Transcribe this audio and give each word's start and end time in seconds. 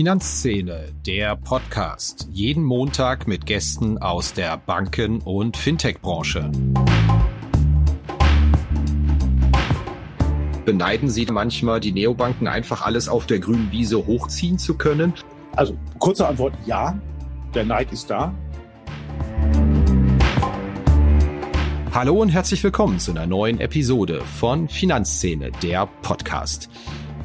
Finanzszene, 0.00 0.94
der 1.04 1.36
Podcast. 1.36 2.26
Jeden 2.32 2.64
Montag 2.64 3.28
mit 3.28 3.44
Gästen 3.44 3.98
aus 3.98 4.32
der 4.32 4.56
Banken- 4.56 5.18
und 5.18 5.58
Fintech-Branche. 5.58 6.50
Beneiden 10.64 11.10
Sie 11.10 11.26
manchmal 11.26 11.80
die 11.80 11.92
Neobanken 11.92 12.48
einfach 12.48 12.80
alles 12.80 13.10
auf 13.10 13.26
der 13.26 13.40
grünen 13.40 13.70
Wiese 13.72 14.06
hochziehen 14.06 14.58
zu 14.58 14.78
können? 14.78 15.12
Also 15.54 15.76
kurze 15.98 16.26
Antwort, 16.26 16.54
ja, 16.64 16.98
der 17.54 17.66
Neid 17.66 17.92
ist 17.92 18.08
da. 18.08 18.34
Hallo 21.92 22.22
und 22.22 22.30
herzlich 22.30 22.64
willkommen 22.64 23.00
zu 23.00 23.10
einer 23.10 23.26
neuen 23.26 23.60
Episode 23.60 24.22
von 24.24 24.66
Finanzszene, 24.66 25.50
der 25.62 25.86
Podcast. 26.00 26.70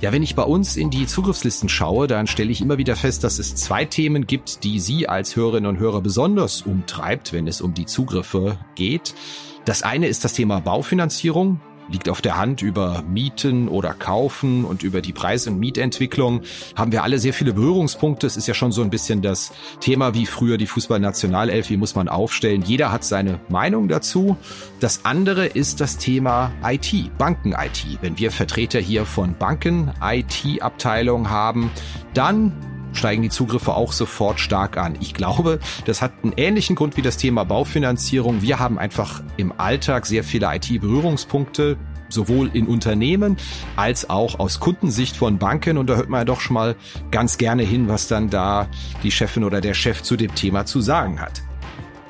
Ja, 0.02 0.12
wenn 0.12 0.24
ich 0.24 0.36
bei 0.36 0.44
uns 0.44 0.76
in 0.76 0.90
die 0.90 1.08
Zugriffslisten 1.08 1.70
schaue, 1.70 2.08
dann 2.08 2.28
stelle 2.28 2.52
ich 2.52 2.62
immer 2.62 2.78
wieder 2.78 2.98
fest, 2.98 3.24
dass 3.24 3.40
es 3.40 3.56
zwei 3.56 3.86
Themen 3.86 4.28
gibt, 4.28 4.66
die 4.66 4.80
Sie 4.80 5.08
als 5.08 5.38
Hörerinnen 5.38 5.70
und 5.70 5.80
Hörer 5.80 6.02
besonders 6.02 6.64
umtreibt, 6.64 7.32
wenn 7.32 7.48
es 7.48 7.62
um 7.62 7.74
die 7.74 7.86
Zugriffe 7.86 8.58
geht. 8.76 9.16
Das 9.64 9.84
eine 9.84 10.08
ist 10.08 10.26
das 10.26 10.34
Thema 10.34 10.60
Baufinanzierung 10.60 11.62
liegt 11.90 12.10
auf 12.10 12.22
der 12.22 12.38
Hand 12.38 12.62
über 12.62 13.04
Mieten 13.08 13.68
oder 13.68 13.94
Kaufen 13.94 14.66
und 14.66 14.84
über 14.84 15.02
die 15.02 15.14
Preis- 15.14 15.48
und 15.48 15.60
Mietentwicklung 15.60 16.42
haben 16.76 16.92
wir 16.92 17.04
alle 17.04 17.20
sehr 17.20 17.34
viele 17.34 17.54
Berührungspunkte. 17.54 18.28
Es 18.28 18.38
ist 18.38 18.48
ja 18.48 18.54
schon 18.54 18.72
so 18.72 18.82
ein 18.82 18.90
bisschen 18.90 19.22
das 19.22 19.52
Thema 19.80 20.14
wie 20.14 20.26
früher 20.26 20.58
die 20.58 20.68
Fußballnationalelf, 20.68 21.70
wie 21.70 21.78
muss 21.78 21.96
man 21.96 22.08
aufstellen. 22.08 22.64
Jeder 22.64 22.92
hat 22.92 23.04
seine 23.04 23.40
Meinung 23.50 23.88
dazu. 23.88 24.38
Das 24.80 25.06
andere 25.06 25.46
ist 25.46 25.82
das 25.82 25.98
Thema 25.98 26.52
IT, 26.64 27.18
Banken-IT. 27.18 28.00
Wenn 28.02 28.18
wir 28.18 28.32
Vertreter 28.32 28.80
hier 28.80 29.06
von 29.06 29.36
Banken-IT-Abteilung 29.38 31.30
haben, 31.30 31.72
dann 32.14 32.75
steigen 32.96 33.22
die 33.22 33.30
Zugriffe 33.30 33.74
auch 33.74 33.92
sofort 33.92 34.40
stark 34.40 34.78
an. 34.78 34.96
Ich 35.00 35.14
glaube, 35.14 35.60
das 35.86 36.02
hat 36.02 36.12
einen 36.24 36.34
ähnlichen 36.38 36.76
Grund 36.76 36.98
wie 36.98 37.02
das 37.02 37.18
Thema 37.18 37.44
Baufinanzierung. 37.44 38.42
Wir 38.42 38.60
haben 38.60 38.80
einfach 38.80 39.22
im 39.38 39.54
Alltag 39.58 40.06
sehr 40.06 40.24
viele 40.24 40.54
IT-Berührungspunkte, 40.56 41.78
sowohl 42.10 42.50
in 42.54 42.68
Unternehmen 42.68 43.38
als 43.76 44.10
auch 44.10 44.40
aus 44.40 44.60
Kundensicht 44.60 45.18
von 45.18 45.38
Banken. 45.38 45.78
Und 45.78 45.88
da 45.88 45.96
hört 45.96 46.10
man 46.10 46.22
ja 46.22 46.26
doch 46.26 46.42
schon 46.42 46.54
mal 46.54 46.76
ganz 47.12 47.38
gerne 47.38 47.64
hin, 47.64 47.88
was 47.88 48.08
dann 48.08 48.30
da 48.30 48.68
die 49.04 49.12
Chefin 49.12 49.44
oder 49.44 49.62
der 49.62 49.74
Chef 49.74 50.04
zu 50.04 50.16
dem 50.16 50.34
Thema 50.36 50.66
zu 50.66 50.82
sagen 50.82 51.20
hat. 51.20 51.44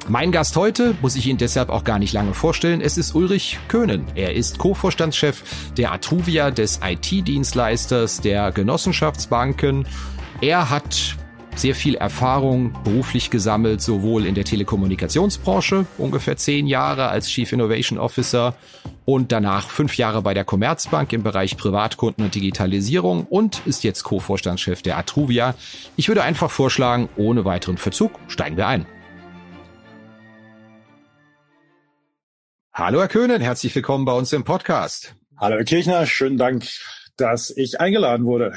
Mein 0.08 0.31
Gast 0.31 0.56
heute 0.56 0.95
muss 1.02 1.16
ich 1.16 1.25
Ihnen 1.25 1.39
deshalb 1.39 1.69
auch 1.69 1.83
gar 1.83 1.97
nicht 1.97 2.13
lange 2.13 2.36
vorstellen. 2.36 2.80
Es 2.80 2.95
ist 2.95 3.16
Ulrich 3.16 3.58
Köhnen. 3.67 4.06
Er 4.13 4.36
ist 4.36 4.59
Co-Vorstandschef 4.59 5.72
der 5.78 5.91
Atruvia 5.91 6.52
des 6.52 6.80
IT-Dienstleisters 6.83 8.22
der 8.22 8.52
Genossenschaftsbanken 8.52 9.88
er 10.41 10.69
hat 10.69 11.16
sehr 11.55 11.75
viel 11.75 11.95
Erfahrung 11.95 12.73
beruflich 12.83 13.30
gesammelt, 13.30 13.81
sowohl 13.81 14.25
in 14.25 14.36
der 14.36 14.44
Telekommunikationsbranche, 14.44 15.86
ungefähr 15.97 16.36
zehn 16.36 16.67
Jahre 16.67 17.08
als 17.08 17.30
Chief 17.30 17.52
Innovation 17.52 17.97
Officer 17.97 18.56
und 19.06 19.31
danach 19.31 19.69
fünf 19.69 19.97
Jahre 19.97 20.22
bei 20.22 20.33
der 20.33 20.44
Commerzbank 20.44 21.13
im 21.13 21.23
Bereich 21.23 21.56
Privatkunden 21.56 22.25
und 22.25 22.36
Digitalisierung 22.36 23.25
und 23.25 23.66
ist 23.66 23.83
jetzt 23.83 24.03
Co-Vorstandschef 24.03 24.81
der 24.81 24.97
Atruvia. 24.97 25.56
Ich 25.95 26.09
würde 26.09 26.23
einfach 26.23 26.52
vorschlagen, 26.52 27.08
ohne 27.16 27.45
weiteren 27.45 27.78
Verzug 27.78 28.11
steigen 28.28 28.58
wir 28.58 28.67
ein. 28.67 28.86
Hallo 32.73 33.00
Herr 33.00 33.08
Köhnen, 33.08 33.41
herzlich 33.41 33.73
willkommen 33.73 34.03
bei 34.03 34.11
uns 34.11 34.33
im 34.33 34.44
Podcast. 34.44 35.16
Hallo 35.38 35.56
Herr 35.56 35.63
Kirchner, 35.63 36.06
schönen 36.06 36.38
Dank, 36.38 36.66
dass 37.16 37.50
ich 37.50 37.79
eingeladen 37.79 38.25
wurde. 38.25 38.53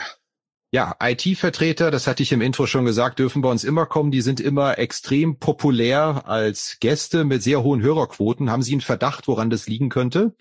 Ja, 0.70 0.96
IT-Vertreter, 1.00 1.90
das 1.90 2.06
hatte 2.06 2.22
ich 2.22 2.30
im 2.30 2.42
Intro 2.42 2.66
schon 2.66 2.84
gesagt, 2.84 3.18
dürfen 3.18 3.40
bei 3.40 3.50
uns 3.50 3.64
immer 3.64 3.86
kommen. 3.86 4.10
Die 4.10 4.20
sind 4.20 4.38
immer 4.38 4.78
extrem 4.78 5.38
populär 5.38 6.24
als 6.26 6.76
Gäste 6.78 7.24
mit 7.24 7.42
sehr 7.42 7.62
hohen 7.62 7.80
Hörerquoten. 7.80 8.50
Haben 8.50 8.62
Sie 8.62 8.72
einen 8.72 8.82
Verdacht, 8.82 9.28
woran 9.28 9.48
das 9.48 9.66
liegen 9.66 9.88
könnte? 9.88 10.36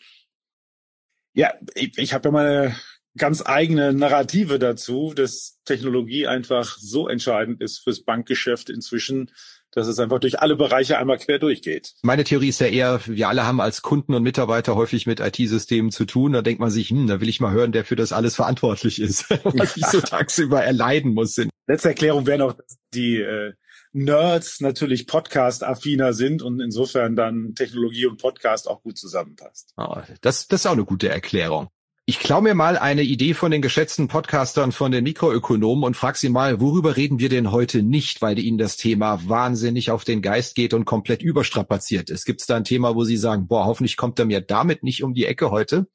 Ja, 1.34 1.54
ich, 1.76 1.98
ich 1.98 2.14
habe 2.14 2.28
ja 2.28 2.32
meine 2.32 2.76
ganz 3.16 3.42
eigene 3.46 3.94
Narrative 3.94 4.60
dazu, 4.60 5.14
dass 5.14 5.60
Technologie 5.64 6.28
einfach 6.28 6.78
so 6.78 7.08
entscheidend 7.08 7.62
ist 7.62 7.80
fürs 7.80 8.04
Bankgeschäft 8.04 8.70
inzwischen, 8.70 9.32
dass 9.72 9.88
es 9.88 10.00
einfach 10.00 10.19
durch 10.19 10.39
alle 10.39 10.55
Bereiche 10.55 10.97
einmal 10.97 11.17
quer 11.17 11.39
durchgeht. 11.39 11.94
Meine 12.03 12.23
Theorie 12.23 12.50
ist 12.50 12.59
ja 12.59 12.67
eher, 12.67 13.01
wir 13.05 13.29
alle 13.29 13.45
haben 13.45 13.61
als 13.61 13.81
Kunden 13.81 14.13
und 14.13 14.23
Mitarbeiter 14.23 14.75
häufig 14.75 15.05
mit 15.05 15.19
IT-Systemen 15.19 15.91
zu 15.91 16.05
tun. 16.05 16.33
Da 16.33 16.41
denkt 16.41 16.59
man 16.59 16.69
sich, 16.69 16.89
hm, 16.89 17.07
da 17.07 17.22
will 17.22 17.29
ich 17.29 17.39
mal 17.39 17.51
hören, 17.51 17.72
der 17.72 17.85
für 17.85 17.95
das 17.95 18.11
alles 18.11 18.35
verantwortlich 18.35 19.01
ist, 19.01 19.29
was 19.44 19.78
ich 19.78 19.85
so 19.85 20.01
tagsüber 20.01 20.63
erleiden 20.63 21.13
muss. 21.13 21.39
Letzte 21.67 21.89
Erklärung 21.89 22.25
wäre 22.25 22.39
noch, 22.39 22.53
dass 22.53 22.78
die 22.94 23.17
äh, 23.17 23.53
Nerds 23.94 24.61
natürlich 24.61 25.07
Podcast-affiner 25.07 26.13
sind 26.13 26.41
und 26.41 26.59
insofern 26.59 27.16
dann 27.16 27.55
Technologie 27.55 28.05
und 28.05 28.22
Podcast 28.22 28.67
auch 28.67 28.81
gut 28.81 28.97
zusammenpasst. 28.97 29.73
Oh, 29.78 29.97
das, 30.22 30.47
das 30.47 30.61
ist 30.61 30.66
auch 30.67 30.73
eine 30.73 30.85
gute 30.85 31.09
Erklärung. 31.09 31.69
Ich 32.09 32.19
klaue 32.19 32.41
mir 32.41 32.53
mal 32.53 32.78
eine 32.78 33.01
Idee 33.01 33.34
von 33.34 33.51
den 33.51 33.62
geschätzten 33.62 34.07
Podcastern 34.07 34.72
von 34.72 34.94
den 34.94 35.03
Mikroökonomen 35.03 35.84
und 35.84 35.97
frage 35.97 36.18
sie 36.18 36.29
mal, 36.29 36.62
worüber 36.62 36.95
reden 36.95 37.19
wir 37.19 37.28
denn 37.28 37.51
heute 37.51 37.84
nicht, 37.84 38.22
weil 38.22 38.40
ihnen 38.40 38.57
das 38.57 38.78
Thema 38.78 39.28
wahnsinnig 39.28 39.91
auf 39.91 40.06
den 40.06 40.22
Geist 40.22 40.56
geht 40.56 40.73
und 40.73 40.85
komplett 40.85 41.22
überstrapaziert 41.22 42.09
ist. 42.09 42.23
Gibt 42.23 42.40
es 42.40 42.47
da 42.47 42.56
ein 42.56 42.63
Thema, 42.63 42.96
wo 42.96 43.03
sie 43.03 43.17
sagen, 43.17 43.50
boah, 43.50 43.66
hoffentlich 43.66 43.97
kommt 43.97 44.19
er 44.19 44.25
mir 44.25 44.40
damit 44.40 44.84
nicht 44.84 45.03
um 45.03 45.13
die 45.13 45.25
Ecke 45.25 45.51
heute? 45.51 45.88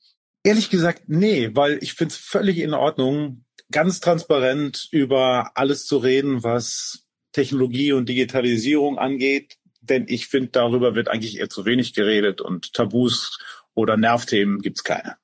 Ehrlich 0.44 0.68
gesagt, 0.68 1.04
nee, 1.06 1.48
weil 1.54 1.78
ich 1.80 1.94
finde 1.94 2.12
es 2.12 2.18
völlig 2.18 2.58
in 2.58 2.74
Ordnung, 2.74 3.46
ganz 3.70 4.00
transparent 4.00 4.88
über 4.90 5.52
alles 5.54 5.86
zu 5.86 5.96
reden, 5.96 6.42
was 6.42 7.06
Technologie 7.32 7.94
und 7.94 8.10
Digitalisierung 8.10 8.98
angeht. 8.98 9.56
Denn 9.80 10.04
ich 10.08 10.26
finde, 10.26 10.50
darüber 10.50 10.94
wird 10.94 11.08
eigentlich 11.08 11.38
eher 11.38 11.48
zu 11.48 11.64
wenig 11.64 11.94
geredet 11.94 12.42
und 12.42 12.74
Tabus 12.74 13.38
oder 13.72 13.96
Nervthemen 13.96 14.60
gibt's 14.60 14.84
keine. 14.84 15.21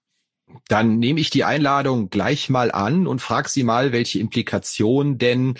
Dann 0.69 0.99
nehme 0.99 1.21
ich 1.21 1.31
die 1.31 1.45
Einladung 1.45 2.11
gleich 2.11 2.49
mal 2.49 2.71
an 2.71 3.07
und 3.07 3.21
frage 3.21 3.49
Sie 3.49 3.63
mal, 3.63 3.93
welche 3.93 4.19
Implikation 4.19 5.19
denn 5.19 5.55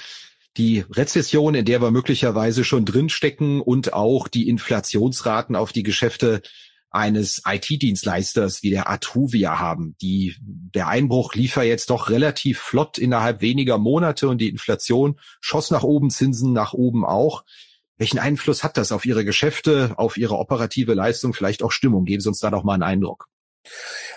die 0.57 0.85
Rezession, 0.91 1.55
in 1.55 1.65
der 1.65 1.81
wir 1.81 1.91
möglicherweise 1.91 2.65
schon 2.65 2.85
drinstecken 2.85 3.61
und 3.61 3.93
auch 3.93 4.29
die 4.29 4.49
Inflationsraten 4.49 5.57
auf 5.57 5.73
die 5.73 5.85
Geschäfte 5.85 6.43
eines 6.91 7.43
IT-Dienstleisters 7.47 8.63
wie 8.63 8.71
der 8.71 8.91
Atruvia 8.91 9.59
haben. 9.59 9.95
Die, 10.01 10.37
der 10.41 10.89
Einbruch 10.89 11.35
lief 11.35 11.57
ja 11.57 11.63
jetzt 11.63 11.91
doch 11.91 12.09
relativ 12.09 12.59
flott 12.59 12.99
innerhalb 12.99 13.41
weniger 13.41 13.79
Monate 13.79 14.29
und 14.29 14.39
die 14.39 14.49
Inflation 14.49 15.19
schoss 15.41 15.71
nach 15.71 15.83
oben, 15.83 16.11
Zinsen 16.11 16.53
nach 16.53 16.73
oben 16.73 17.05
auch. 17.05 17.45
Welchen 17.99 18.19
Einfluss 18.19 18.65
hat 18.65 18.77
das 18.77 18.91
auf 18.91 19.05
Ihre 19.05 19.25
Geschäfte, 19.25 19.95
auf 19.97 20.17
Ihre 20.17 20.39
operative 20.39 20.95
Leistung, 20.95 21.35
vielleicht 21.35 21.63
auch 21.63 21.73
Stimmung? 21.73 22.05
Geben 22.05 22.21
Sie 22.21 22.29
uns 22.29 22.41
da 22.41 22.51
doch 22.51 22.65
mal 22.65 22.75
einen 22.75 22.85
Eindruck. 22.85 23.29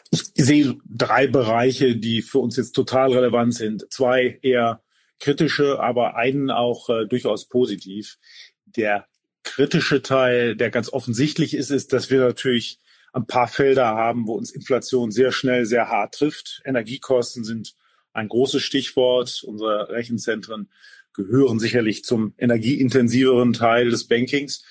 Ich 0.09 0.23
sehe 0.35 0.77
drei 0.85 1.27
Bereiche, 1.27 1.95
die 1.95 2.21
für 2.21 2.39
uns 2.39 2.57
jetzt 2.57 2.73
total 2.73 3.13
relevant 3.13 3.53
sind. 3.53 3.91
Zwei 3.91 4.39
eher 4.41 4.81
kritische, 5.19 5.79
aber 5.79 6.15
einen 6.15 6.51
auch 6.51 6.89
äh, 6.89 7.05
durchaus 7.05 7.47
positiv. 7.47 8.17
Der 8.65 9.07
kritische 9.43 10.01
Teil, 10.01 10.55
der 10.55 10.69
ganz 10.69 10.91
offensichtlich 10.91 11.53
ist, 11.53 11.69
ist, 11.69 11.93
dass 11.93 12.09
wir 12.09 12.19
natürlich 12.19 12.79
ein 13.13 13.27
paar 13.27 13.47
Felder 13.47 13.87
haben, 13.87 14.27
wo 14.27 14.33
uns 14.33 14.51
Inflation 14.51 15.11
sehr 15.11 15.31
schnell, 15.31 15.65
sehr 15.65 15.89
hart 15.89 16.15
trifft. 16.15 16.61
Energiekosten 16.65 17.43
sind 17.43 17.75
ein 18.13 18.27
großes 18.27 18.61
Stichwort. 18.61 19.43
Unsere 19.43 19.89
Rechenzentren 19.89 20.69
gehören 21.13 21.59
sicherlich 21.59 22.03
zum 22.03 22.33
energieintensiveren 22.37 23.53
Teil 23.53 23.89
des 23.89 24.07
Bankings. 24.07 24.63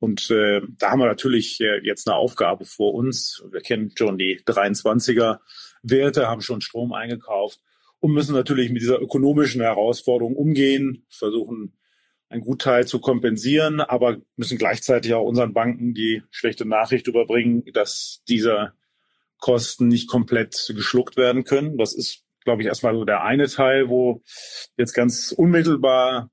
Und 0.00 0.30
äh, 0.30 0.60
da 0.78 0.90
haben 0.90 1.00
wir 1.00 1.06
natürlich 1.06 1.60
äh, 1.60 1.80
jetzt 1.82 2.06
eine 2.06 2.16
Aufgabe 2.16 2.64
vor 2.64 2.94
uns. 2.94 3.44
Wir 3.50 3.60
kennen 3.60 3.92
schon 3.96 4.18
die 4.18 4.40
23er 4.40 5.40
Werte, 5.82 6.28
haben 6.28 6.40
schon 6.40 6.60
Strom 6.60 6.92
eingekauft 6.92 7.60
und 8.00 8.12
müssen 8.12 8.34
natürlich 8.34 8.70
mit 8.70 8.82
dieser 8.82 9.00
ökonomischen 9.00 9.60
Herausforderung 9.60 10.36
umgehen, 10.36 11.04
versuchen 11.08 11.74
einen 12.28 12.42
Gutteil 12.42 12.86
zu 12.86 13.00
kompensieren, 13.00 13.80
aber 13.80 14.18
müssen 14.36 14.58
gleichzeitig 14.58 15.14
auch 15.14 15.24
unseren 15.24 15.54
Banken 15.54 15.94
die 15.94 16.22
schlechte 16.30 16.66
Nachricht 16.66 17.06
überbringen, 17.06 17.64
dass 17.72 18.22
diese 18.28 18.74
Kosten 19.38 19.88
nicht 19.88 20.08
komplett 20.08 20.72
geschluckt 20.74 21.16
werden 21.16 21.44
können. 21.44 21.78
Das 21.78 21.94
ist, 21.94 22.24
glaube 22.44 22.62
ich, 22.62 22.68
erstmal 22.68 22.94
so 22.94 23.04
der 23.04 23.22
eine 23.22 23.48
Teil, 23.48 23.88
wo 23.88 24.22
jetzt 24.76 24.92
ganz 24.92 25.32
unmittelbar 25.32 26.30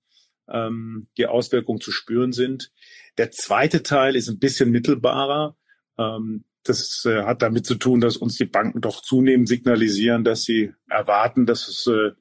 ähm, 0.49 1.07
die 1.17 1.27
Auswirkungen 1.27 1.81
zu 1.81 1.91
spüren 1.91 2.31
sind. 2.31 2.71
Der 3.17 3.31
zweite 3.31 3.83
Teil 3.83 4.15
ist 4.15 4.29
ein 4.29 4.39
bisschen 4.39 4.71
mittelbarer. 4.71 5.55
Ähm, 5.97 6.43
das 6.63 7.05
äh, 7.05 7.23
hat 7.23 7.41
damit 7.41 7.65
zu 7.65 7.75
tun, 7.75 8.01
dass 8.01 8.17
uns 8.17 8.37
die 8.37 8.45
Banken 8.45 8.81
doch 8.81 9.01
zunehmend 9.01 9.47
signalisieren, 9.47 10.23
dass 10.23 10.43
sie 10.43 10.73
erwarten, 10.89 11.45
dass 11.45 11.67
es 11.67 11.87
äh, 11.87 12.11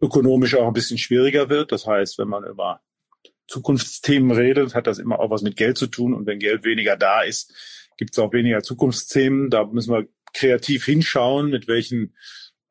ökonomisch 0.00 0.54
auch 0.56 0.66
ein 0.66 0.72
bisschen 0.72 0.98
schwieriger 0.98 1.48
wird. 1.48 1.72
Das 1.72 1.86
heißt, 1.86 2.18
wenn 2.18 2.28
man 2.28 2.44
über 2.44 2.80
Zukunftsthemen 3.46 4.30
redet, 4.30 4.74
hat 4.74 4.86
das 4.86 4.98
immer 4.98 5.20
auch 5.20 5.30
was 5.30 5.42
mit 5.42 5.56
Geld 5.56 5.76
zu 5.76 5.86
tun. 5.86 6.14
Und 6.14 6.26
wenn 6.26 6.38
Geld 6.38 6.64
weniger 6.64 6.96
da 6.96 7.22
ist, 7.22 7.54
gibt 7.98 8.12
es 8.12 8.18
auch 8.18 8.32
weniger 8.32 8.62
Zukunftsthemen. 8.62 9.50
Da 9.50 9.66
müssen 9.66 9.92
wir 9.92 10.08
kreativ 10.32 10.86
hinschauen, 10.86 11.50
mit 11.50 11.68
welchen 11.68 12.14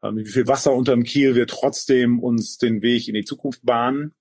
äh, 0.01 0.12
wie 0.13 0.25
viel 0.25 0.48
Wasser 0.48 0.74
unterm 0.74 1.03
Kiel 1.03 1.36
wir 1.36 1.48
trotzdem 1.48 2.19
uns 2.19 2.57
den 2.57 2.81
Weg 2.81 3.07
in 3.07 3.13
die 3.13 3.25
Zukunft 3.25 3.63
bahnen. 3.63 4.13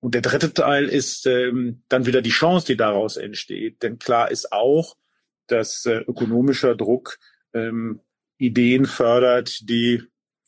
Und 0.00 0.14
der 0.14 0.22
dritte 0.22 0.54
Teil 0.54 0.84
ist 0.86 1.26
ähm, 1.26 1.82
dann 1.88 2.06
wieder 2.06 2.22
die 2.22 2.30
Chance, 2.30 2.66
die 2.66 2.76
daraus 2.76 3.16
entsteht. 3.16 3.82
Denn 3.82 3.98
klar 3.98 4.30
ist 4.30 4.52
auch, 4.52 4.96
dass 5.48 5.86
äh, 5.86 5.98
ökonomischer 5.98 6.76
Druck 6.76 7.18
ähm, 7.52 8.00
Ideen 8.36 8.86
fördert, 8.86 9.68
die 9.68 10.02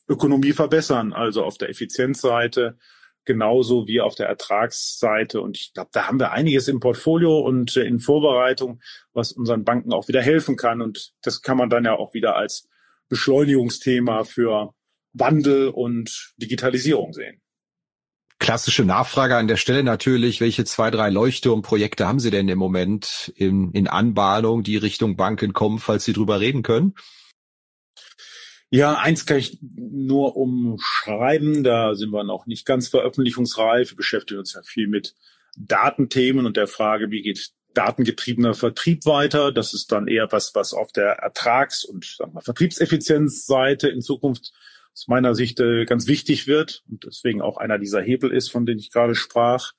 Ökonomie 0.07 0.53
verbessern, 0.53 1.11
also 1.13 1.43
auf 1.43 1.57
der 1.57 1.69
Effizienzseite 1.69 2.77
genauso 3.25 3.87
wie 3.87 4.01
auf 4.01 4.15
der 4.15 4.27
Ertragsseite. 4.27 5.41
Und 5.41 5.57
ich 5.57 5.73
glaube, 5.73 5.89
da 5.93 6.07
haben 6.07 6.19
wir 6.19 6.31
einiges 6.31 6.67
im 6.67 6.79
Portfolio 6.79 7.39
und 7.39 7.75
äh, 7.77 7.83
in 7.83 7.99
Vorbereitung, 7.99 8.81
was 9.13 9.31
unseren 9.31 9.63
Banken 9.63 9.93
auch 9.93 10.07
wieder 10.07 10.21
helfen 10.21 10.55
kann. 10.55 10.81
Und 10.81 11.13
das 11.21 11.41
kann 11.41 11.57
man 11.57 11.69
dann 11.69 11.85
ja 11.85 11.95
auch 11.95 12.13
wieder 12.13 12.35
als 12.35 12.67
Beschleunigungsthema 13.09 14.23
für 14.23 14.73
Wandel 15.13 15.69
und 15.69 16.33
Digitalisierung 16.37 17.13
sehen. 17.13 17.41
Klassische 18.41 18.83
Nachfrage 18.83 19.35
an 19.35 19.47
der 19.47 19.55
Stelle 19.55 19.83
natürlich, 19.83 20.41
welche 20.41 20.65
zwei, 20.65 20.89
drei 20.89 21.11
Leuchtturmprojekte 21.11 22.07
haben 22.07 22.19
Sie 22.19 22.31
denn 22.31 22.49
im 22.49 22.57
Moment 22.57 23.31
in, 23.35 23.71
in 23.73 23.87
Anbahnung, 23.87 24.63
die 24.63 24.77
Richtung 24.77 25.15
Banken 25.15 25.53
kommen, 25.53 25.77
falls 25.77 26.05
Sie 26.05 26.13
drüber 26.13 26.39
reden 26.39 26.63
können? 26.63 26.95
Ja, 28.71 28.95
eins 28.95 29.27
kann 29.27 29.37
ich 29.37 29.59
nur 29.61 30.35
umschreiben, 30.37 31.63
da 31.63 31.93
sind 31.93 32.09
wir 32.09 32.23
noch 32.23 32.47
nicht 32.47 32.65
ganz 32.65 32.87
veröffentlichungsreif. 32.87 33.91
Wir 33.91 33.97
beschäftigen 33.97 34.39
uns 34.39 34.55
ja 34.55 34.63
viel 34.63 34.87
mit 34.87 35.13
Datenthemen 35.55 36.47
und 36.47 36.57
der 36.57 36.67
Frage, 36.67 37.11
wie 37.11 37.21
geht 37.21 37.51
datengetriebener 37.75 38.55
Vertrieb 38.55 39.05
weiter. 39.05 39.51
Das 39.51 39.75
ist 39.75 39.91
dann 39.91 40.07
eher 40.07 40.31
was, 40.31 40.55
was 40.55 40.73
auf 40.73 40.91
der 40.91 41.11
Ertrags- 41.19 41.85
und 41.85 42.05
sagen 42.05 42.33
wir, 42.33 42.41
Vertriebseffizienzseite 42.41 43.87
in 43.87 44.01
Zukunft 44.01 44.51
aus 44.93 45.07
meiner 45.07 45.35
Sicht 45.35 45.59
äh, 45.59 45.85
ganz 45.85 46.07
wichtig 46.07 46.47
wird 46.47 46.83
und 46.89 47.05
deswegen 47.05 47.41
auch 47.41 47.57
einer 47.57 47.79
dieser 47.79 48.01
Hebel 48.01 48.31
ist, 48.31 48.49
von 48.49 48.65
denen 48.65 48.79
ich 48.79 48.91
gerade 48.91 49.15
sprach. 49.15 49.73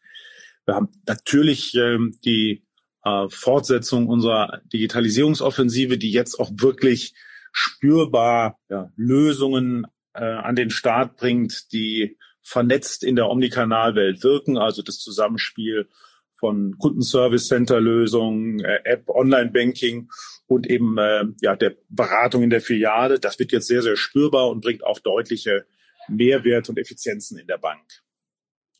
Wir 0.64 0.75
haben 0.75 0.88
natürlich 1.06 1.75
ähm, 1.75 2.19
die 2.25 2.64
äh, 3.05 3.29
Fortsetzung 3.29 4.09
unserer 4.09 4.61
Digitalisierungsoffensive, 4.73 5.99
die 5.99 6.12
jetzt 6.12 6.38
auch 6.38 6.50
wirklich 6.55 7.14
spürbar 7.53 8.59
ja, 8.70 8.91
Lösungen 8.97 9.87
äh, 10.14 10.25
an 10.25 10.56
den 10.56 10.70
Start 10.70 11.17
bringt, 11.17 11.73
die 11.73 12.17
vernetzt 12.43 13.05
in 13.05 13.17
der 13.17 13.29
Omnikanalwelt 13.29 14.23
wirken, 14.25 14.58
also 14.58 14.82
das 14.82 14.99
Zusammenspiel 14.99 15.88
von 16.32 16.76
Kundenservice 16.76 17.47
Center 17.47 17.81
Lösungen, 17.81 18.61
äh, 18.61 18.81
App, 18.85 19.08
Online-Banking 19.08 20.08
und 20.54 20.69
eben 20.69 20.99
äh, 20.99 21.25
ja 21.40 21.56
der 21.56 21.76
Beratung 21.88 22.43
in 22.43 22.50
der 22.50 22.60
Filiale. 22.60 23.19
Das 23.19 23.38
wird 23.38 23.52
jetzt 23.52 23.66
sehr, 23.66 23.82
sehr 23.82 23.96
spürbar 23.96 24.49
und 24.49 24.62
bringt 24.62 24.84
auch 24.84 24.99
deutliche 25.00 25.66
Mehrwerte 26.08 26.72
und 26.72 26.78
Effizienzen 26.78 27.38
in 27.38 27.46
der 27.46 27.58
Bank. 27.58 28.02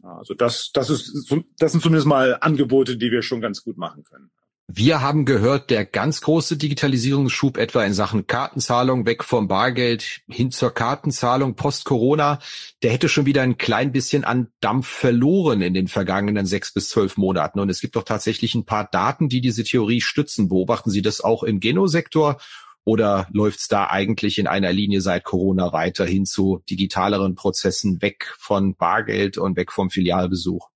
Also 0.03 0.35
das, 0.35 0.71
das 0.73 0.91
ist, 0.91 1.33
das 1.59 1.73
sind 1.73 1.81
zumindest 1.81 2.07
mal 2.07 2.37
Angebote, 2.41 2.97
die 2.97 3.13
wir 3.13 3.23
schon 3.23 3.41
ganz 3.41 3.63
gut 3.63 3.79
machen 3.79 4.03
können. 4.03 4.31
Wir 4.69 5.03
haben 5.03 5.25
gehört, 5.27 5.71
der 5.71 5.85
ganz 5.85 6.21
große 6.23 6.57
Digitalisierungsschub 6.57 7.59
etwa 7.59 7.85
in 7.85 7.93
Sachen 7.93 8.27
Kartenzahlung 8.27 9.05
weg 9.05 9.23
vom 9.23 9.49
Bargeld 9.49 10.23
hin 10.29 10.51
zur 10.51 10.73
Kartenzahlung 10.73 11.57
post-Corona, 11.57 12.39
der 12.83 12.93
hätte 12.93 13.09
schon 13.09 13.27
wieder 13.27 13.43
ein 13.43 13.59
klein 13.59 13.93
bisschen 13.93 14.25
an 14.25 14.49
Dampf 14.61 14.87
verloren 14.87 15.61
in 15.61 15.75
den 15.75 15.89
vergangenen 15.89 16.47
sechs 16.47 16.73
bis 16.73 16.89
zwölf 16.89 17.17
Monaten. 17.17 17.61
Und 17.61 17.69
es 17.69 17.81
gibt 17.81 17.97
doch 17.97 18.05
tatsächlich 18.05 18.55
ein 18.55 18.65
paar 18.65 18.89
Daten, 18.91 19.29
die 19.29 19.41
diese 19.41 19.65
Theorie 19.65 20.01
stützen. 20.01 20.49
Beobachten 20.49 20.91
Sie 20.91 21.03
das 21.03 21.21
auch 21.21 21.43
im 21.43 21.61
Genosektor 21.61 22.41
oder 22.85 23.29
läuft 23.33 23.61
es 23.61 23.69
da 23.69 23.89
eigentlich 23.89 24.39
in 24.39 24.47
einer 24.47 24.73
Linie 24.73 25.01
seit 25.01 25.25
Corona 25.25 25.73
weiter 25.73 26.07
hin 26.07 26.25
zu 26.25 26.63
digitaleren 26.71 27.35
Prozessen 27.35 28.01
weg 28.01 28.35
von 28.39 28.75
Bargeld 28.75 29.39
und 29.39 29.57
weg 29.57 29.71
vom 29.71 29.91
Filialbesuch? 29.91 30.69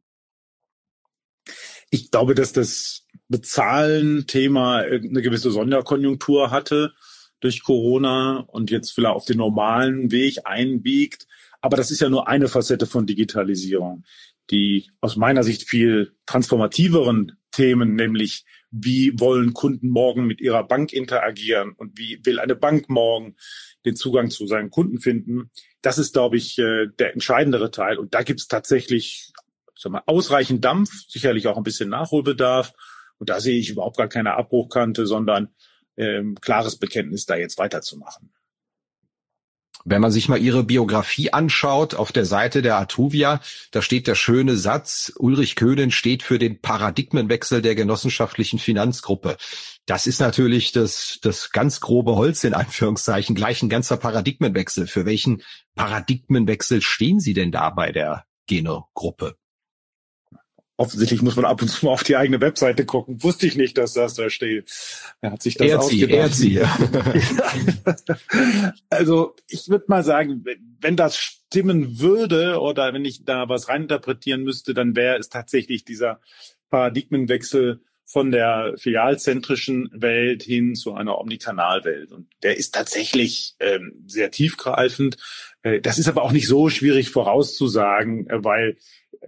Ich 1.91 2.11
glaube, 2.11 2.35
dass 2.35 2.53
das 2.53 3.06
Bezahlen-Thema 3.28 4.78
eine 4.78 5.23
gewisse 5.23 5.50
Sonderkonjunktur 5.50 6.50
hatte 6.50 6.93
durch 7.40 7.62
Corona 7.62 8.38
und 8.49 8.70
jetzt 8.70 8.96
wieder 8.96 9.14
auf 9.14 9.25
den 9.25 9.38
normalen 9.38 10.11
Weg 10.11 10.40
einbiegt. 10.44 11.26
Aber 11.61 11.76
das 11.76 11.90
ist 11.90 12.00
ja 12.00 12.08
nur 12.08 12.28
eine 12.28 12.49
Facette 12.49 12.87
von 12.87 13.06
Digitalisierung. 13.06 14.05
Die 14.50 14.90
aus 15.00 15.17
meiner 15.17 15.43
Sicht 15.43 15.69
viel 15.69 16.14
transformativeren 16.26 17.37
Themen, 17.50 17.94
nämlich 17.94 18.44
wie 18.70 19.19
wollen 19.19 19.55
Kunden 19.55 19.88
morgen 19.88 20.26
mit 20.26 20.40
ihrer 20.40 20.67
Bank 20.67 20.93
interagieren 20.93 21.73
und 21.73 21.99
wie 21.99 22.20
will 22.25 22.38
eine 22.38 22.55
Bank 22.55 22.88
morgen 22.88 23.37
den 23.84 23.96
Zugang 23.96 24.31
zu 24.31 24.46
seinen 24.46 24.70
Kunden 24.70 25.00
finden. 25.00 25.50
Das 25.82 25.99
ist, 25.99 26.12
glaube 26.12 26.37
ich, 26.37 26.58
äh, 26.58 26.88
der 26.99 27.14
entscheidendere 27.14 27.70
Teil. 27.70 27.99
Und 27.99 28.14
da 28.14 28.23
gibt 28.23 28.40
es 28.40 28.49
tatsächlich 28.49 29.32
mal, 29.84 30.02
ausreichend 30.06 30.64
Dampf, 30.64 30.90
sicherlich 31.08 31.46
auch 31.46 31.56
ein 31.56 31.62
bisschen 31.62 31.88
Nachholbedarf. 31.88 32.73
Und 33.18 33.30
da 33.30 33.40
sehe 33.40 33.58
ich 33.58 33.70
überhaupt 33.70 33.96
gar 33.96 34.08
keine 34.08 34.34
Abbruchkante, 34.34 35.06
sondern 35.06 35.48
ähm, 35.96 36.36
klares 36.40 36.76
Bekenntnis, 36.76 37.26
da 37.26 37.36
jetzt 37.36 37.58
weiterzumachen. 37.58 38.32
Wenn 39.88 40.00
man 40.00 40.10
sich 40.10 40.28
mal 40.28 40.40
ihre 40.40 40.64
Biografie 40.64 41.32
anschaut, 41.32 41.94
auf 41.94 42.10
der 42.10 42.24
Seite 42.24 42.60
der 42.60 42.76
Atuvia, 42.76 43.40
da 43.70 43.82
steht 43.82 44.08
der 44.08 44.16
schöne 44.16 44.56
Satz, 44.56 45.12
Ulrich 45.16 45.54
Köhnen 45.54 45.92
steht 45.92 46.24
für 46.24 46.40
den 46.40 46.60
Paradigmenwechsel 46.60 47.62
der 47.62 47.76
genossenschaftlichen 47.76 48.58
Finanzgruppe. 48.58 49.36
Das 49.86 50.08
ist 50.08 50.18
natürlich 50.18 50.72
das, 50.72 51.20
das 51.22 51.52
ganz 51.52 51.80
grobe 51.80 52.16
Holz 52.16 52.42
in 52.42 52.52
Anführungszeichen, 52.52 53.36
gleich 53.36 53.62
ein 53.62 53.68
ganzer 53.68 53.96
Paradigmenwechsel. 53.96 54.88
Für 54.88 55.06
welchen 55.06 55.42
Paradigmenwechsel 55.76 56.82
stehen 56.82 57.20
Sie 57.20 57.32
denn 57.32 57.52
da 57.52 57.70
bei 57.70 57.92
der 57.92 58.24
Geno-Gruppe? 58.48 59.36
Offensichtlich 60.76 61.23
muss 61.23 61.37
man 61.37 61.44
ab 61.44 61.62
und 61.62 61.69
zu 61.69 61.87
mal 61.87 61.93
auf 61.93 62.05
die 62.05 62.17
eigene 62.17 62.40
Webseite 62.40 62.84
gucken. 62.84 63.23
Wusste 63.23 63.46
ich 63.46 63.56
nicht, 63.56 63.78
dass 63.78 63.94
das 63.94 64.14
da 64.14 64.31
steht. 64.31 64.70
Er 65.20 65.32
hat 65.32 65.43
sich 65.43 65.56
das 65.56 65.69
Erzie, 65.69 66.11
Erzie. 66.11 66.61
also 68.90 69.34
ich 69.49 69.69
würde 69.69 69.87
mal 69.88 70.05
sagen, 70.05 70.44
wenn 70.81 70.96
das 70.96 71.17
stimmen 71.17 72.00
würde 72.00 72.61
oder 72.61 72.93
wenn 72.93 73.05
ich 73.05 73.25
da 73.25 73.49
was 73.49 73.69
reininterpretieren 73.69 74.43
müsste, 74.43 74.75
dann 74.75 74.96
wäre 74.96 75.19
es 75.19 75.28
tatsächlich 75.28 75.84
dieser 75.84 76.20
Paradigmenwechsel 76.70 77.81
von 78.05 78.31
der 78.31 78.75
filialzentrischen 78.76 79.90
Welt 79.92 80.45
hin 80.45 80.76
zu 80.76 80.95
einer 80.95 81.18
Omnikanalwelt. 81.18 82.12
Und 82.12 82.28
der 82.42 82.56
ist 82.56 82.73
tatsächlich 82.73 83.56
ähm, 83.59 84.04
sehr 84.06 84.30
tiefgreifend. 84.30 85.16
Äh, 85.62 85.80
das 85.80 85.99
ist 85.99 86.09
aber 86.09 86.23
auch 86.23 86.30
nicht 86.30 86.47
so 86.47 86.68
schwierig 86.68 87.11
vorauszusagen, 87.11 88.30
äh, 88.30 88.45
weil 88.45 88.76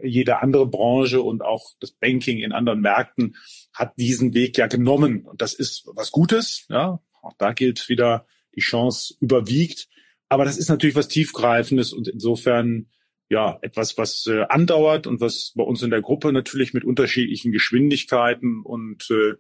jede 0.03 0.41
andere 0.43 0.67
Branche 0.67 1.23
und 1.23 1.43
auch 1.43 1.73
das 1.81 1.93
Banking 1.93 2.39
in 2.39 2.53
anderen 2.53 2.81
Märkten 2.81 3.37
hat 3.73 3.97
diesen 3.97 4.35
Weg 4.35 4.59
ja 4.59 4.67
genommen. 4.67 5.25
Und 5.25 5.43
das 5.43 5.55
ist 5.55 5.85
was 5.95 6.11
Gutes. 6.11 6.67
Ja, 6.69 7.01
auch 7.23 7.35
da 7.39 7.53
gilt 7.53 7.89
wieder, 7.89 8.27
die 8.55 8.61
Chance 8.61 9.15
überwiegt. 9.21 9.89
Aber 10.29 10.45
das 10.45 10.59
ist 10.59 10.69
natürlich 10.69 10.97
was 10.97 11.09
Tiefgreifendes 11.09 11.93
und 11.93 12.09
insofern 12.09 12.89
ja 13.31 13.59
etwas, 13.63 13.99
was 13.99 14.27
äh, 14.27 14.45
andauert 14.49 15.07
und 15.07 15.21
was 15.21 15.53
bei 15.55 15.63
uns 15.63 15.83
in 15.83 15.91
der 15.91 16.03
Gruppe 16.03 16.33
natürlich 16.33 16.75
mit 16.75 16.85
unterschiedlichen 16.85 17.53
Geschwindigkeiten 17.53 18.63
und 18.63 19.11
äh, 19.11 19.35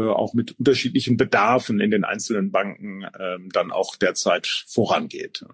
äh 0.00 0.08
auch 0.08 0.34
mit 0.34 0.58
unterschiedlichen 0.58 1.16
Bedarfen 1.16 1.80
in 1.80 1.90
den 1.90 2.04
einzelnen 2.04 2.50
Banken 2.50 3.02
äh, 3.02 3.38
dann 3.52 3.70
auch 3.70 3.96
derzeit 3.96 4.46
vorangeht. 4.46 5.44